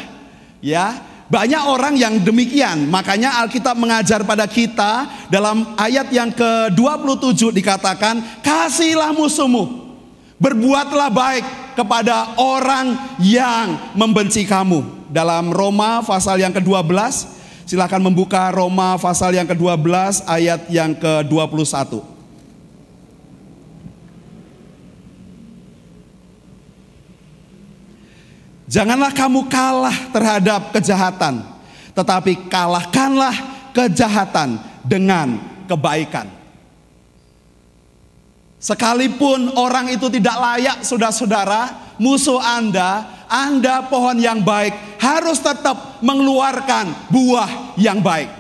[0.63, 0.95] Ya,
[1.27, 2.87] banyak orang yang demikian.
[2.87, 9.91] Makanya Alkitab mengajar pada kita dalam ayat yang ke-27 dikatakan, "Kasihilah musuhmu,
[10.39, 17.36] berbuatlah baik kepada orang yang membenci kamu." Dalam Roma pasal yang ke-12,
[17.67, 22.15] silakan membuka Roma pasal yang ke-12 ayat yang ke-21.
[28.67, 31.43] Janganlah kamu kalah terhadap kejahatan,
[31.95, 33.35] tetapi kalahkanlah
[33.71, 35.39] kejahatan dengan
[35.71, 36.27] kebaikan.
[38.59, 47.11] Sekalipun orang itu tidak layak, saudara-saudara, musuh Anda, Anda pohon yang baik, harus tetap mengeluarkan
[47.11, 48.31] buah yang baik.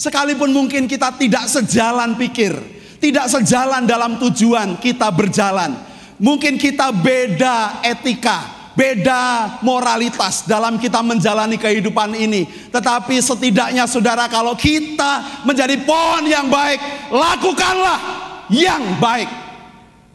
[0.00, 2.56] Sekalipun mungkin kita tidak sejalan pikir,
[3.02, 5.76] tidak sejalan dalam tujuan kita berjalan,
[6.16, 12.48] mungkin kita beda etika, beda moralitas dalam kita menjalani kehidupan ini.
[12.72, 16.80] Tetapi setidaknya saudara kalau kita menjadi pohon yang baik,
[17.12, 18.00] lakukanlah
[18.48, 19.28] yang baik.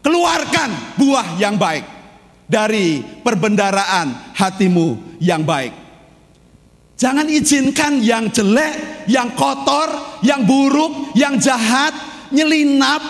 [0.01, 1.94] Keluarkan buah yang baik
[2.45, 5.73] dari perbendaraan hatimu yang baik.
[6.95, 11.91] Jangan izinkan yang jelek, yang kotor, yang buruk, yang jahat,
[12.31, 13.03] nyelinap,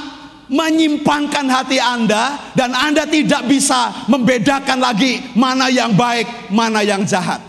[0.50, 7.42] menyimpangkan hati Anda dan Anda tidak bisa membedakan lagi mana yang baik, mana yang jahat.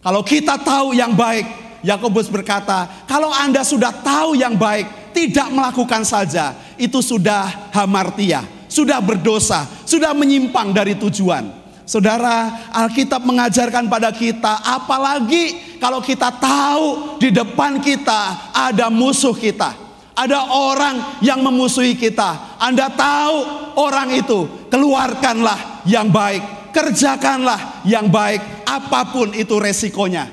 [0.00, 1.44] Kalau kita tahu yang baik,
[1.84, 9.00] Yakobus berkata, kalau Anda sudah tahu yang baik, tidak melakukan saja, itu sudah hamartia, sudah
[9.02, 11.58] berdosa, sudah menyimpang dari tujuan.
[11.88, 19.72] Saudara, Alkitab mengajarkan pada kita, apalagi kalau kita tahu di depan kita ada musuh kita,
[20.12, 22.60] ada orang yang memusuhi kita.
[22.60, 23.36] Anda tahu
[23.80, 30.28] orang itu, keluarkanlah yang baik, kerjakanlah yang baik, apa pun itu resikonya,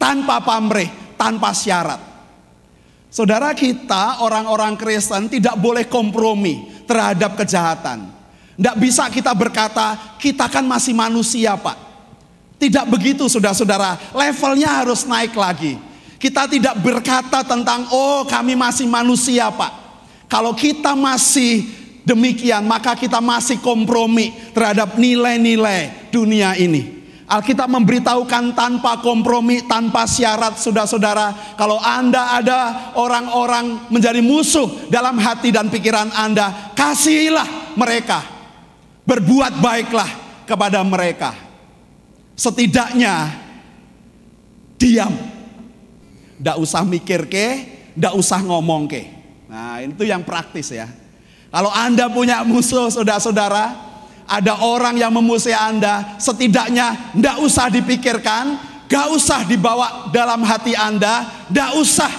[0.00, 0.88] tanpa pamrih,
[1.20, 2.00] tanpa syarat.
[3.12, 8.10] Saudara kita, orang-orang Kristen, tidak boleh kompromi terhadap kejahatan.
[8.54, 11.76] Tidak bisa kita berkata, kita kan masih manusia, Pak.
[12.56, 13.98] Tidak begitu, saudara-saudara.
[14.14, 15.74] Levelnya harus naik lagi.
[16.22, 19.84] Kita tidak berkata tentang, "Oh, kami masih manusia, Pak."
[20.30, 21.68] Kalau kita masih
[22.06, 27.03] demikian, maka kita masih kompromi terhadap nilai-nilai dunia ini.
[27.24, 31.56] Alkitab memberitahukan tanpa kompromi, tanpa syarat, saudara-saudara.
[31.56, 38.20] Kalau Anda ada orang-orang menjadi musuh dalam hati dan pikiran Anda, kasihilah mereka.
[39.08, 40.08] Berbuat baiklah
[40.44, 41.32] kepada mereka.
[42.36, 43.32] Setidaknya
[44.76, 45.12] diam.
[46.36, 47.46] Tidak usah mikir ke,
[47.96, 49.02] tidak usah ngomong ke.
[49.48, 50.90] Nah itu yang praktis ya.
[51.48, 53.93] Kalau Anda punya musuh saudara-saudara,
[54.24, 58.44] ada orang yang memusuhi Anda, setidaknya tidak usah dipikirkan,
[58.88, 62.12] gak usah dibawa dalam hati Anda, tidak usah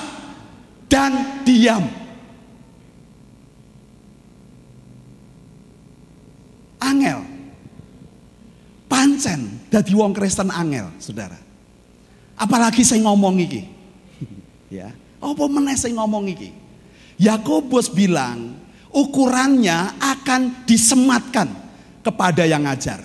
[0.85, 1.85] dan diam.
[6.85, 7.25] Angel,
[8.85, 11.41] pancen dadi wong Kristen angel, saudara.
[12.37, 13.65] Apalagi saya ngomong iki,
[14.77, 14.93] ya.
[15.17, 16.53] Apa meneh saya ngomong iki?
[17.17, 18.53] Yakobus bilang
[18.93, 21.64] ukurannya akan disematkan
[22.05, 23.01] kepada yang ngajar.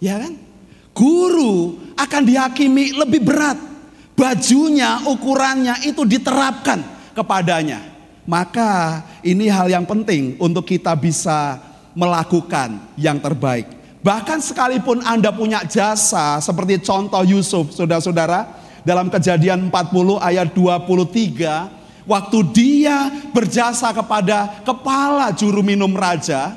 [0.00, 0.32] Ya kan?
[0.96, 3.60] Guru akan dihakimi lebih berat.
[4.16, 6.80] Bajunya, ukurannya itu diterapkan
[7.12, 7.84] kepadanya.
[8.24, 11.60] Maka ini hal yang penting untuk kita bisa
[11.92, 13.68] melakukan yang terbaik.
[14.00, 18.48] Bahkan sekalipun Anda punya jasa seperti contoh Yusuf, saudara-saudara,
[18.86, 26.54] dalam kejadian 40 ayat 23, waktu dia berjasa kepada kepala juru minum raja,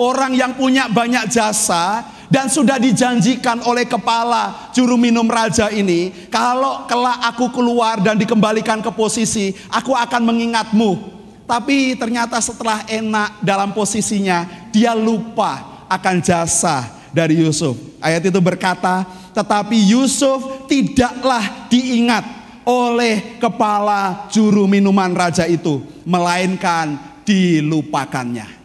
[0.00, 6.88] orang yang punya banyak jasa dan sudah dijanjikan oleh kepala juru minum raja ini, kalau
[6.88, 11.20] kelak aku keluar dan dikembalikan ke posisi, aku akan mengingatmu.
[11.44, 17.74] Tapi ternyata setelah enak dalam posisinya, dia lupa akan jasa dari Yusuf.
[17.98, 19.02] Ayat itu berkata,
[19.34, 22.22] tetapi Yusuf tidaklah diingat
[22.62, 26.94] oleh kepala juru minuman raja itu, melainkan
[27.26, 28.59] dilupakannya.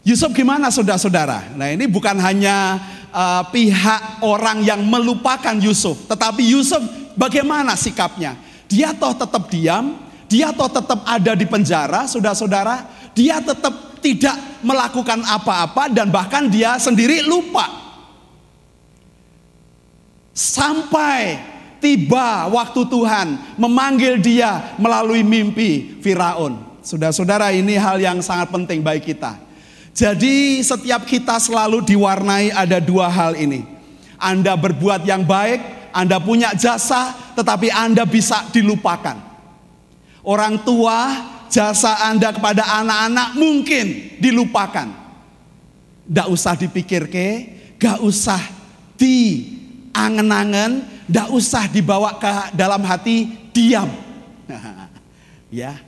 [0.00, 1.52] Yusuf gimana saudara-saudara?
[1.60, 2.80] Nah ini bukan hanya
[3.12, 6.80] uh, pihak orang yang melupakan Yusuf, tetapi Yusuf
[7.20, 8.32] bagaimana sikapnya?
[8.64, 12.86] Dia toh tetap diam, dia toh tetap ada di penjara, saudara-saudara.
[13.12, 17.68] Dia tetap tidak melakukan apa-apa dan bahkan dia sendiri lupa.
[20.32, 21.36] Sampai
[21.82, 26.56] tiba waktu Tuhan memanggil dia melalui mimpi Firaun.
[26.80, 29.49] Saudara-saudara ini hal yang sangat penting bagi kita.
[29.90, 33.66] Jadi setiap kita selalu diwarnai ada dua hal ini.
[34.20, 39.16] Anda berbuat yang baik, Anda punya jasa, tetapi Anda bisa dilupakan.
[40.20, 41.16] Orang tua,
[41.48, 43.86] jasa Anda kepada anak-anak mungkin
[44.20, 44.88] dilupakan.
[46.06, 47.28] Tidak usah dipikir ke,
[47.80, 48.38] gak usah
[49.00, 53.88] diangen-angen, gak usah dibawa ke dalam hati, diam.
[55.48, 55.80] ya,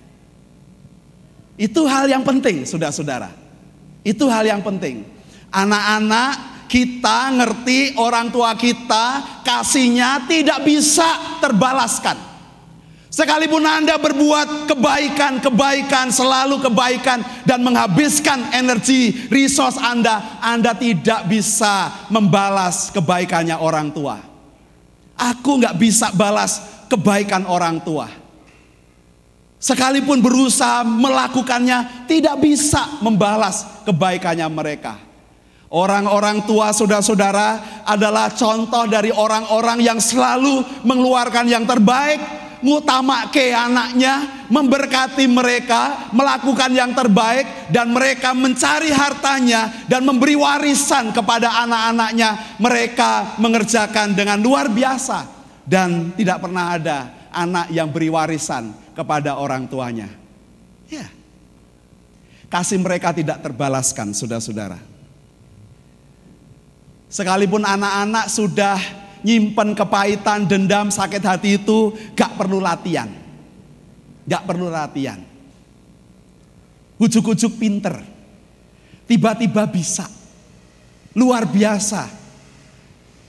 [1.61, 3.42] itu hal yang penting, saudara-saudara.
[4.03, 5.07] Itu hal yang penting.
[5.55, 12.33] Anak-anak kita ngerti orang tua kita kasihnya tidak bisa terbalaskan.
[13.13, 22.89] Sekalipun Anda berbuat kebaikan-kebaikan, selalu kebaikan dan menghabiskan energi resource Anda, Anda tidak bisa membalas
[22.89, 24.17] kebaikannya orang tua.
[25.13, 28.09] Aku nggak bisa balas kebaikan orang tua.
[29.61, 34.95] Sekalipun berusaha melakukannya, tidak bisa membalas kebaikannya mereka.
[35.73, 42.21] Orang-orang tua saudara-saudara adalah contoh dari orang-orang yang selalu mengeluarkan yang terbaik,
[42.61, 51.09] ngutama ke anaknya, memberkati mereka, melakukan yang terbaik, dan mereka mencari hartanya dan memberi warisan
[51.09, 52.61] kepada anak-anaknya.
[52.61, 55.25] Mereka mengerjakan dengan luar biasa,
[55.65, 56.99] dan tidak pernah ada
[57.33, 60.13] anak yang beri warisan kepada orang tuanya.
[60.93, 61.22] Ya.
[62.53, 64.77] Kasih mereka tidak terbalaskan, saudara-saudara.
[67.09, 68.77] Sekalipun anak-anak sudah
[69.25, 73.09] nyimpen kepahitan, dendam, sakit hati itu gak perlu latihan.
[74.29, 75.17] Gak perlu latihan.
[77.01, 78.05] Ujuk-ujuk pinter.
[79.09, 80.05] Tiba-tiba bisa.
[81.17, 82.21] Luar biasa.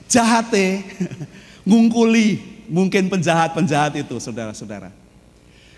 [0.04, 0.84] jahate,
[1.68, 5.03] ngungkuli mungkin penjahat-penjahat itu, saudara-saudara.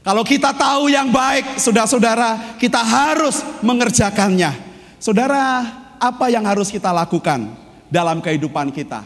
[0.05, 4.53] Kalau kita tahu yang baik, saudara-saudara, kita harus mengerjakannya.
[5.01, 5.65] Saudara,
[5.97, 7.49] apa yang harus kita lakukan
[7.89, 9.01] dalam kehidupan kita?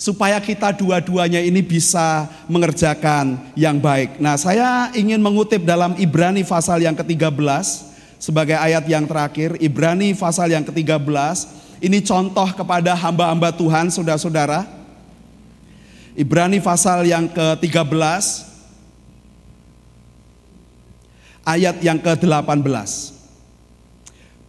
[0.00, 4.16] Supaya kita dua-duanya ini bisa mengerjakan yang baik.
[4.24, 7.28] Nah, saya ingin mengutip dalam Ibrani pasal yang ke-13
[8.16, 9.60] sebagai ayat yang terakhir.
[9.60, 11.44] Ibrani pasal yang ke-13.
[11.84, 14.64] Ini contoh kepada hamba-hamba Tuhan, saudara-saudara.
[16.16, 18.47] Ibrani pasal yang ke-13
[21.48, 23.16] ayat yang ke-18.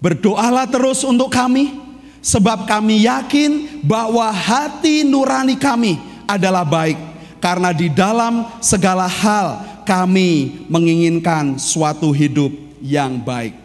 [0.04, 1.80] Berdoalah terus untuk kami,
[2.20, 5.96] sebab kami yakin bahwa hati nurani kami
[6.28, 7.00] adalah baik,
[7.40, 12.52] karena di dalam segala hal kami menginginkan suatu hidup
[12.84, 13.56] yang baik.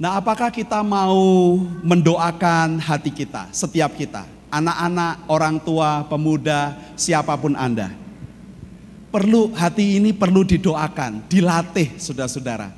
[0.00, 7.52] Nah, apakah kita mau mendoakan hati kita, setiap kita, anak-anak, orang tua, pemuda, siapa pun
[7.52, 7.92] Anda?
[9.10, 12.70] Perlu hati ini perlu didoakan, dilatih saudara-saudara.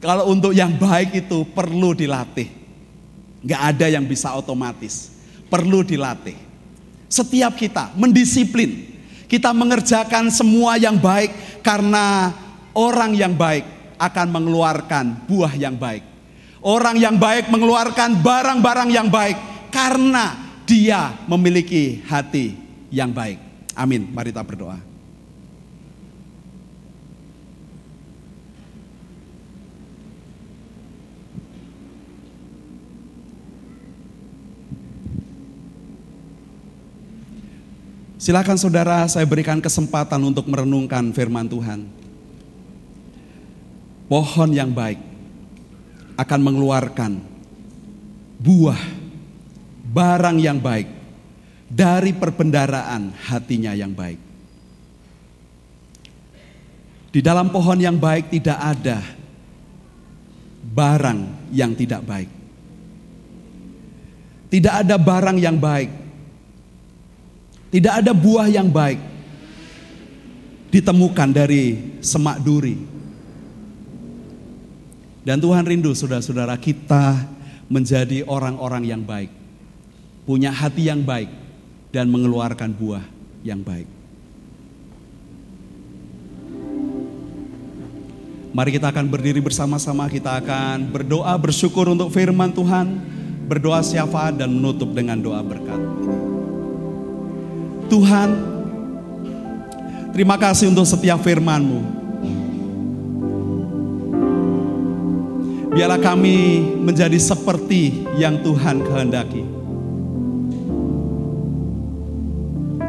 [0.00, 2.48] Kalau untuk yang baik itu perlu dilatih.
[3.44, 5.12] Gak ada yang bisa otomatis.
[5.52, 6.36] Perlu dilatih.
[7.04, 8.88] Setiap kita mendisiplin.
[9.28, 12.32] Kita mengerjakan semua yang baik karena
[12.72, 13.62] orang yang baik
[14.00, 16.02] akan mengeluarkan buah yang baik.
[16.64, 19.36] Orang yang baik mengeluarkan barang-barang yang baik
[19.68, 22.56] karena dia memiliki hati
[22.88, 23.38] yang baik.
[23.76, 24.10] Amin.
[24.10, 24.89] Mari kita berdoa.
[38.20, 41.88] Silakan saudara, saya berikan kesempatan untuk merenungkan firman Tuhan.
[44.12, 45.00] Pohon yang baik
[46.20, 47.16] akan mengeluarkan
[48.36, 48.76] buah,
[49.88, 50.84] barang yang baik
[51.64, 54.20] dari perbendaraan hatinya yang baik.
[57.16, 59.00] Di dalam pohon yang baik tidak ada
[60.60, 62.28] barang yang tidak baik.
[64.52, 65.99] Tidak ada barang yang baik
[67.70, 68.98] tidak ada buah yang baik
[70.74, 72.78] ditemukan dari semak duri.
[75.22, 77.26] Dan Tuhan rindu saudara-saudara kita
[77.70, 79.30] menjadi orang-orang yang baik.
[80.26, 81.30] Punya hati yang baik
[81.94, 83.04] dan mengeluarkan buah
[83.46, 83.86] yang baik.
[88.50, 92.98] Mari kita akan berdiri bersama-sama, kita akan berdoa bersyukur untuk firman Tuhan,
[93.46, 95.78] berdoa syafaat dan menutup dengan doa berkat.
[97.90, 98.30] Tuhan,
[100.14, 101.98] terima kasih untuk setiap firman-Mu.
[105.74, 109.42] Biarlah kami menjadi seperti yang Tuhan kehendaki.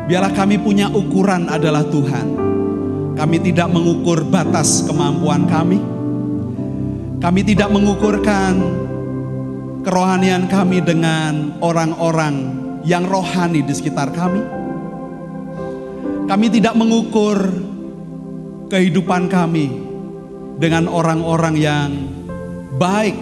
[0.06, 2.28] Biarlah kami punya ukuran adalah Tuhan.
[3.18, 5.82] Kami tidak mengukur batas kemampuan kami.
[7.22, 8.54] Kami tidak mengukurkan
[9.82, 14.61] kerohanian kami dengan orang-orang yang rohani di sekitar kami
[16.26, 17.38] kami tidak mengukur
[18.70, 19.70] kehidupan kami
[20.62, 21.90] dengan orang-orang yang
[22.78, 23.18] baik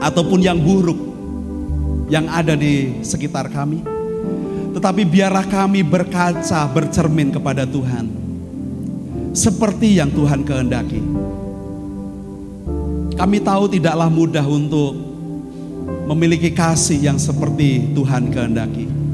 [0.00, 0.98] ataupun yang buruk
[2.06, 3.82] yang ada di sekitar kami.
[4.76, 8.06] Tetapi biarlah kami berkaca, bercermin kepada Tuhan.
[9.32, 11.00] Seperti yang Tuhan kehendaki.
[13.16, 14.92] Kami tahu tidaklah mudah untuk
[16.12, 19.05] memiliki kasih yang seperti Tuhan kehendaki.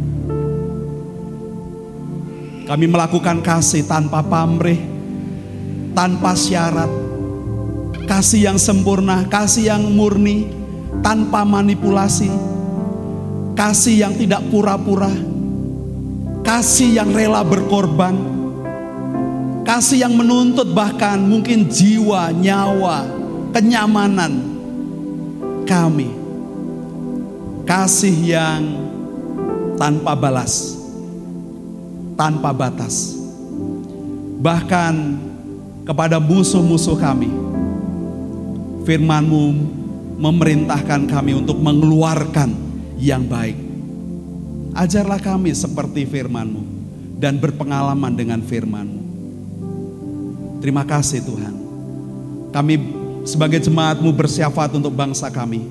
[2.72, 4.80] Kami melakukan kasih tanpa pamrih,
[5.92, 6.88] tanpa syarat,
[8.08, 10.48] kasih yang sempurna, kasih yang murni,
[11.04, 12.32] tanpa manipulasi,
[13.52, 15.12] kasih yang tidak pura-pura,
[16.40, 18.16] kasih yang rela berkorban,
[19.68, 23.04] kasih yang menuntut bahkan mungkin jiwa, nyawa,
[23.52, 24.32] kenyamanan
[25.68, 26.08] kami,
[27.68, 28.64] kasih yang
[29.76, 30.81] tanpa balas
[32.16, 33.16] tanpa batas.
[34.42, 34.94] Bahkan
[35.86, 37.30] kepada musuh-musuh kami,
[38.86, 39.44] firman-Mu
[40.18, 42.54] memerintahkan kami untuk mengeluarkan
[42.98, 43.58] yang baik.
[44.72, 46.62] Ajarlah kami seperti firman-Mu
[47.18, 49.00] dan berpengalaman dengan firman-Mu.
[50.62, 51.54] Terima kasih Tuhan.
[52.54, 52.74] Kami
[53.26, 55.66] sebagai jemaat-Mu bersyafaat untuk bangsa kami.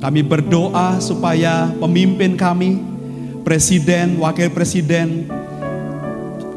[0.00, 2.80] Kami berdoa supaya pemimpin kami,
[3.44, 5.28] presiden, wakil presiden,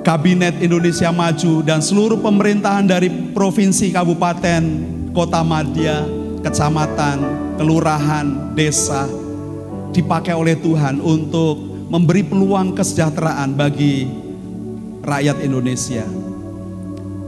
[0.04, 4.64] Kabinet Indonesia Maju dan seluruh pemerintahan dari provinsi, kabupaten,
[5.16, 6.04] kota madya,
[6.44, 7.24] kecamatan,
[7.56, 9.08] kelurahan, desa
[9.96, 11.56] dipakai oleh Tuhan untuk
[11.88, 14.12] memberi peluang kesejahteraan bagi
[15.08, 16.04] rakyat Indonesia.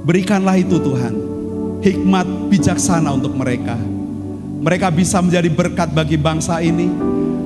[0.03, 1.15] Berikanlah itu Tuhan,
[1.79, 3.79] hikmat bijaksana untuk mereka.
[4.59, 6.91] Mereka bisa menjadi berkat bagi bangsa ini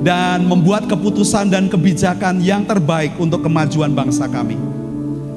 [0.02, 4.79] dan membuat keputusan dan kebijakan yang terbaik untuk kemajuan bangsa kami.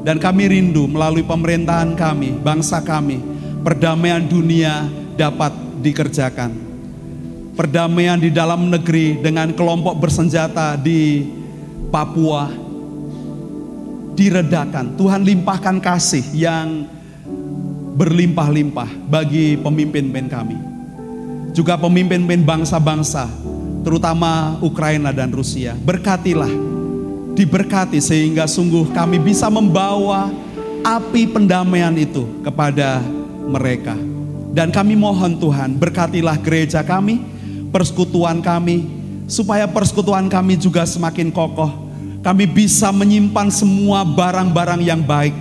[0.02, 3.22] Dan kami rindu melalui pemerintahan kami, bangsa kami,
[3.62, 6.50] perdamaian dunia dapat dikerjakan.
[7.54, 11.22] Perdamaian di dalam negeri dengan kelompok bersenjata di
[11.92, 12.50] Papua
[14.16, 14.96] diredakan.
[14.96, 16.88] Tuhan limpahkan kasih yang
[17.92, 20.56] berlimpah-limpah bagi pemimpin-pemimpin kami.
[21.52, 23.28] Juga pemimpin-pemimpin bangsa-bangsa,
[23.84, 25.76] terutama Ukraina dan Rusia.
[25.76, 26.48] Berkatilah,
[27.32, 30.28] diberkati sehingga sungguh kami bisa membawa
[30.82, 33.00] api pendamaian itu kepada
[33.48, 33.96] mereka.
[34.52, 37.24] Dan kami mohon Tuhan, berkatilah gereja kami,
[37.72, 38.84] persekutuan kami,
[39.24, 41.88] supaya persekutuan kami juga semakin kokoh.
[42.20, 45.32] Kami bisa menyimpan semua barang-barang yang baik.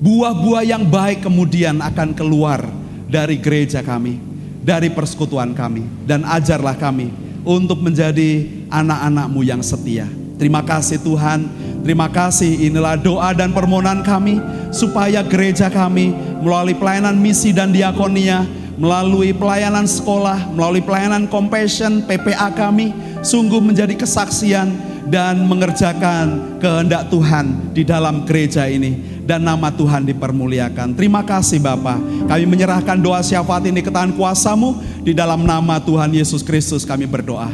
[0.00, 2.64] Buah-buah yang baik kemudian akan keluar
[3.04, 4.16] dari gereja kami,
[4.64, 5.84] dari persekutuan kami.
[6.08, 7.12] Dan ajarlah kami
[7.44, 10.08] untuk menjadi anak-anakmu yang setia.
[10.38, 11.50] Terima kasih Tuhan,
[11.82, 14.38] terima kasih inilah doa dan permohonan kami
[14.70, 18.46] supaya gereja kami melalui pelayanan misi dan diakonia,
[18.78, 22.94] melalui pelayanan sekolah, melalui pelayanan compassion PPA kami
[23.26, 24.70] sungguh menjadi kesaksian
[25.10, 30.94] dan mengerjakan kehendak Tuhan di dalam gereja ini dan nama Tuhan dipermuliakan.
[30.94, 31.98] Terima kasih Bapa.
[32.30, 37.10] Kami menyerahkan doa syafaat ini ke tangan kuasamu di dalam nama Tuhan Yesus Kristus kami
[37.10, 37.50] berdoa.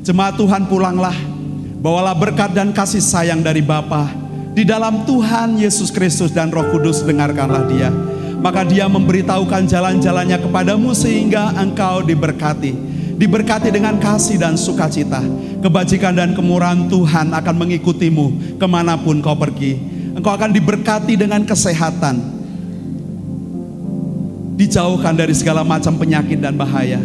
[0.00, 1.35] Jemaat Tuhan pulanglah
[1.76, 4.26] Bawalah berkat dan kasih sayang dari Bapa
[4.56, 7.92] di dalam Tuhan Yesus Kristus dan Roh Kudus dengarkanlah dia.
[8.40, 12.72] Maka dia memberitahukan jalan-jalannya kepadamu sehingga engkau diberkati.
[13.20, 15.20] Diberkati dengan kasih dan sukacita.
[15.60, 19.76] Kebajikan dan kemurahan Tuhan akan mengikutimu ke mana pun kau pergi.
[20.16, 22.16] Engkau akan diberkati dengan kesehatan.
[24.56, 27.00] Dijauhkan dari segala macam penyakit dan bahaya.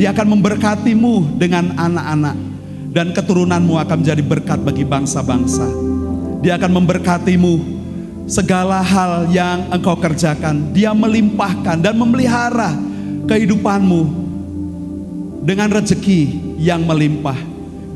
[0.00, 2.53] Dia akan memberkatimu dengan anak-anak
[2.94, 5.66] dan keturunanmu akan menjadi berkat bagi bangsa-bangsa.
[6.46, 7.54] Dia akan memberkatimu
[8.30, 10.70] segala hal yang engkau kerjakan.
[10.70, 12.70] Dia melimpahkan dan memelihara
[13.26, 14.02] kehidupanmu
[15.42, 17.36] dengan rezeki yang melimpah.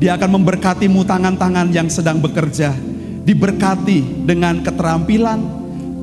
[0.03, 2.75] Dia akan memberkatimu tangan-tangan yang sedang bekerja.
[3.23, 5.39] Diberkati dengan keterampilan,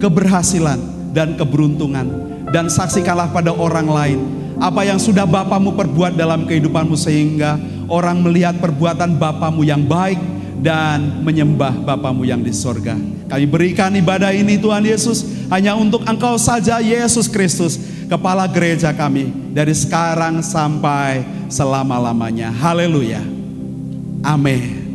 [0.01, 2.07] keberhasilan, dan keberuntungan.
[2.49, 4.21] Dan saksikanlah pada orang lain
[4.57, 10.19] apa yang sudah Bapamu perbuat dalam kehidupanmu sehingga orang melihat perbuatan Bapamu yang baik
[10.63, 12.95] dan menyembah Bapamu yang di sorga.
[13.27, 19.35] Kami berikan ibadah ini Tuhan Yesus hanya untuk Engkau saja Yesus Kristus, Kepala gereja kami
[19.51, 22.55] dari sekarang sampai selama-lamanya.
[22.55, 23.19] Haleluya.
[24.23, 24.86] Amin.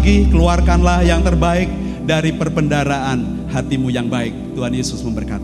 [0.00, 0.24] Pagi.
[0.32, 1.68] Keluarkanlah yang terbaik
[2.08, 4.56] dari perpendaraan hatimu yang baik.
[4.56, 5.39] Tuhan Yesus memberkati.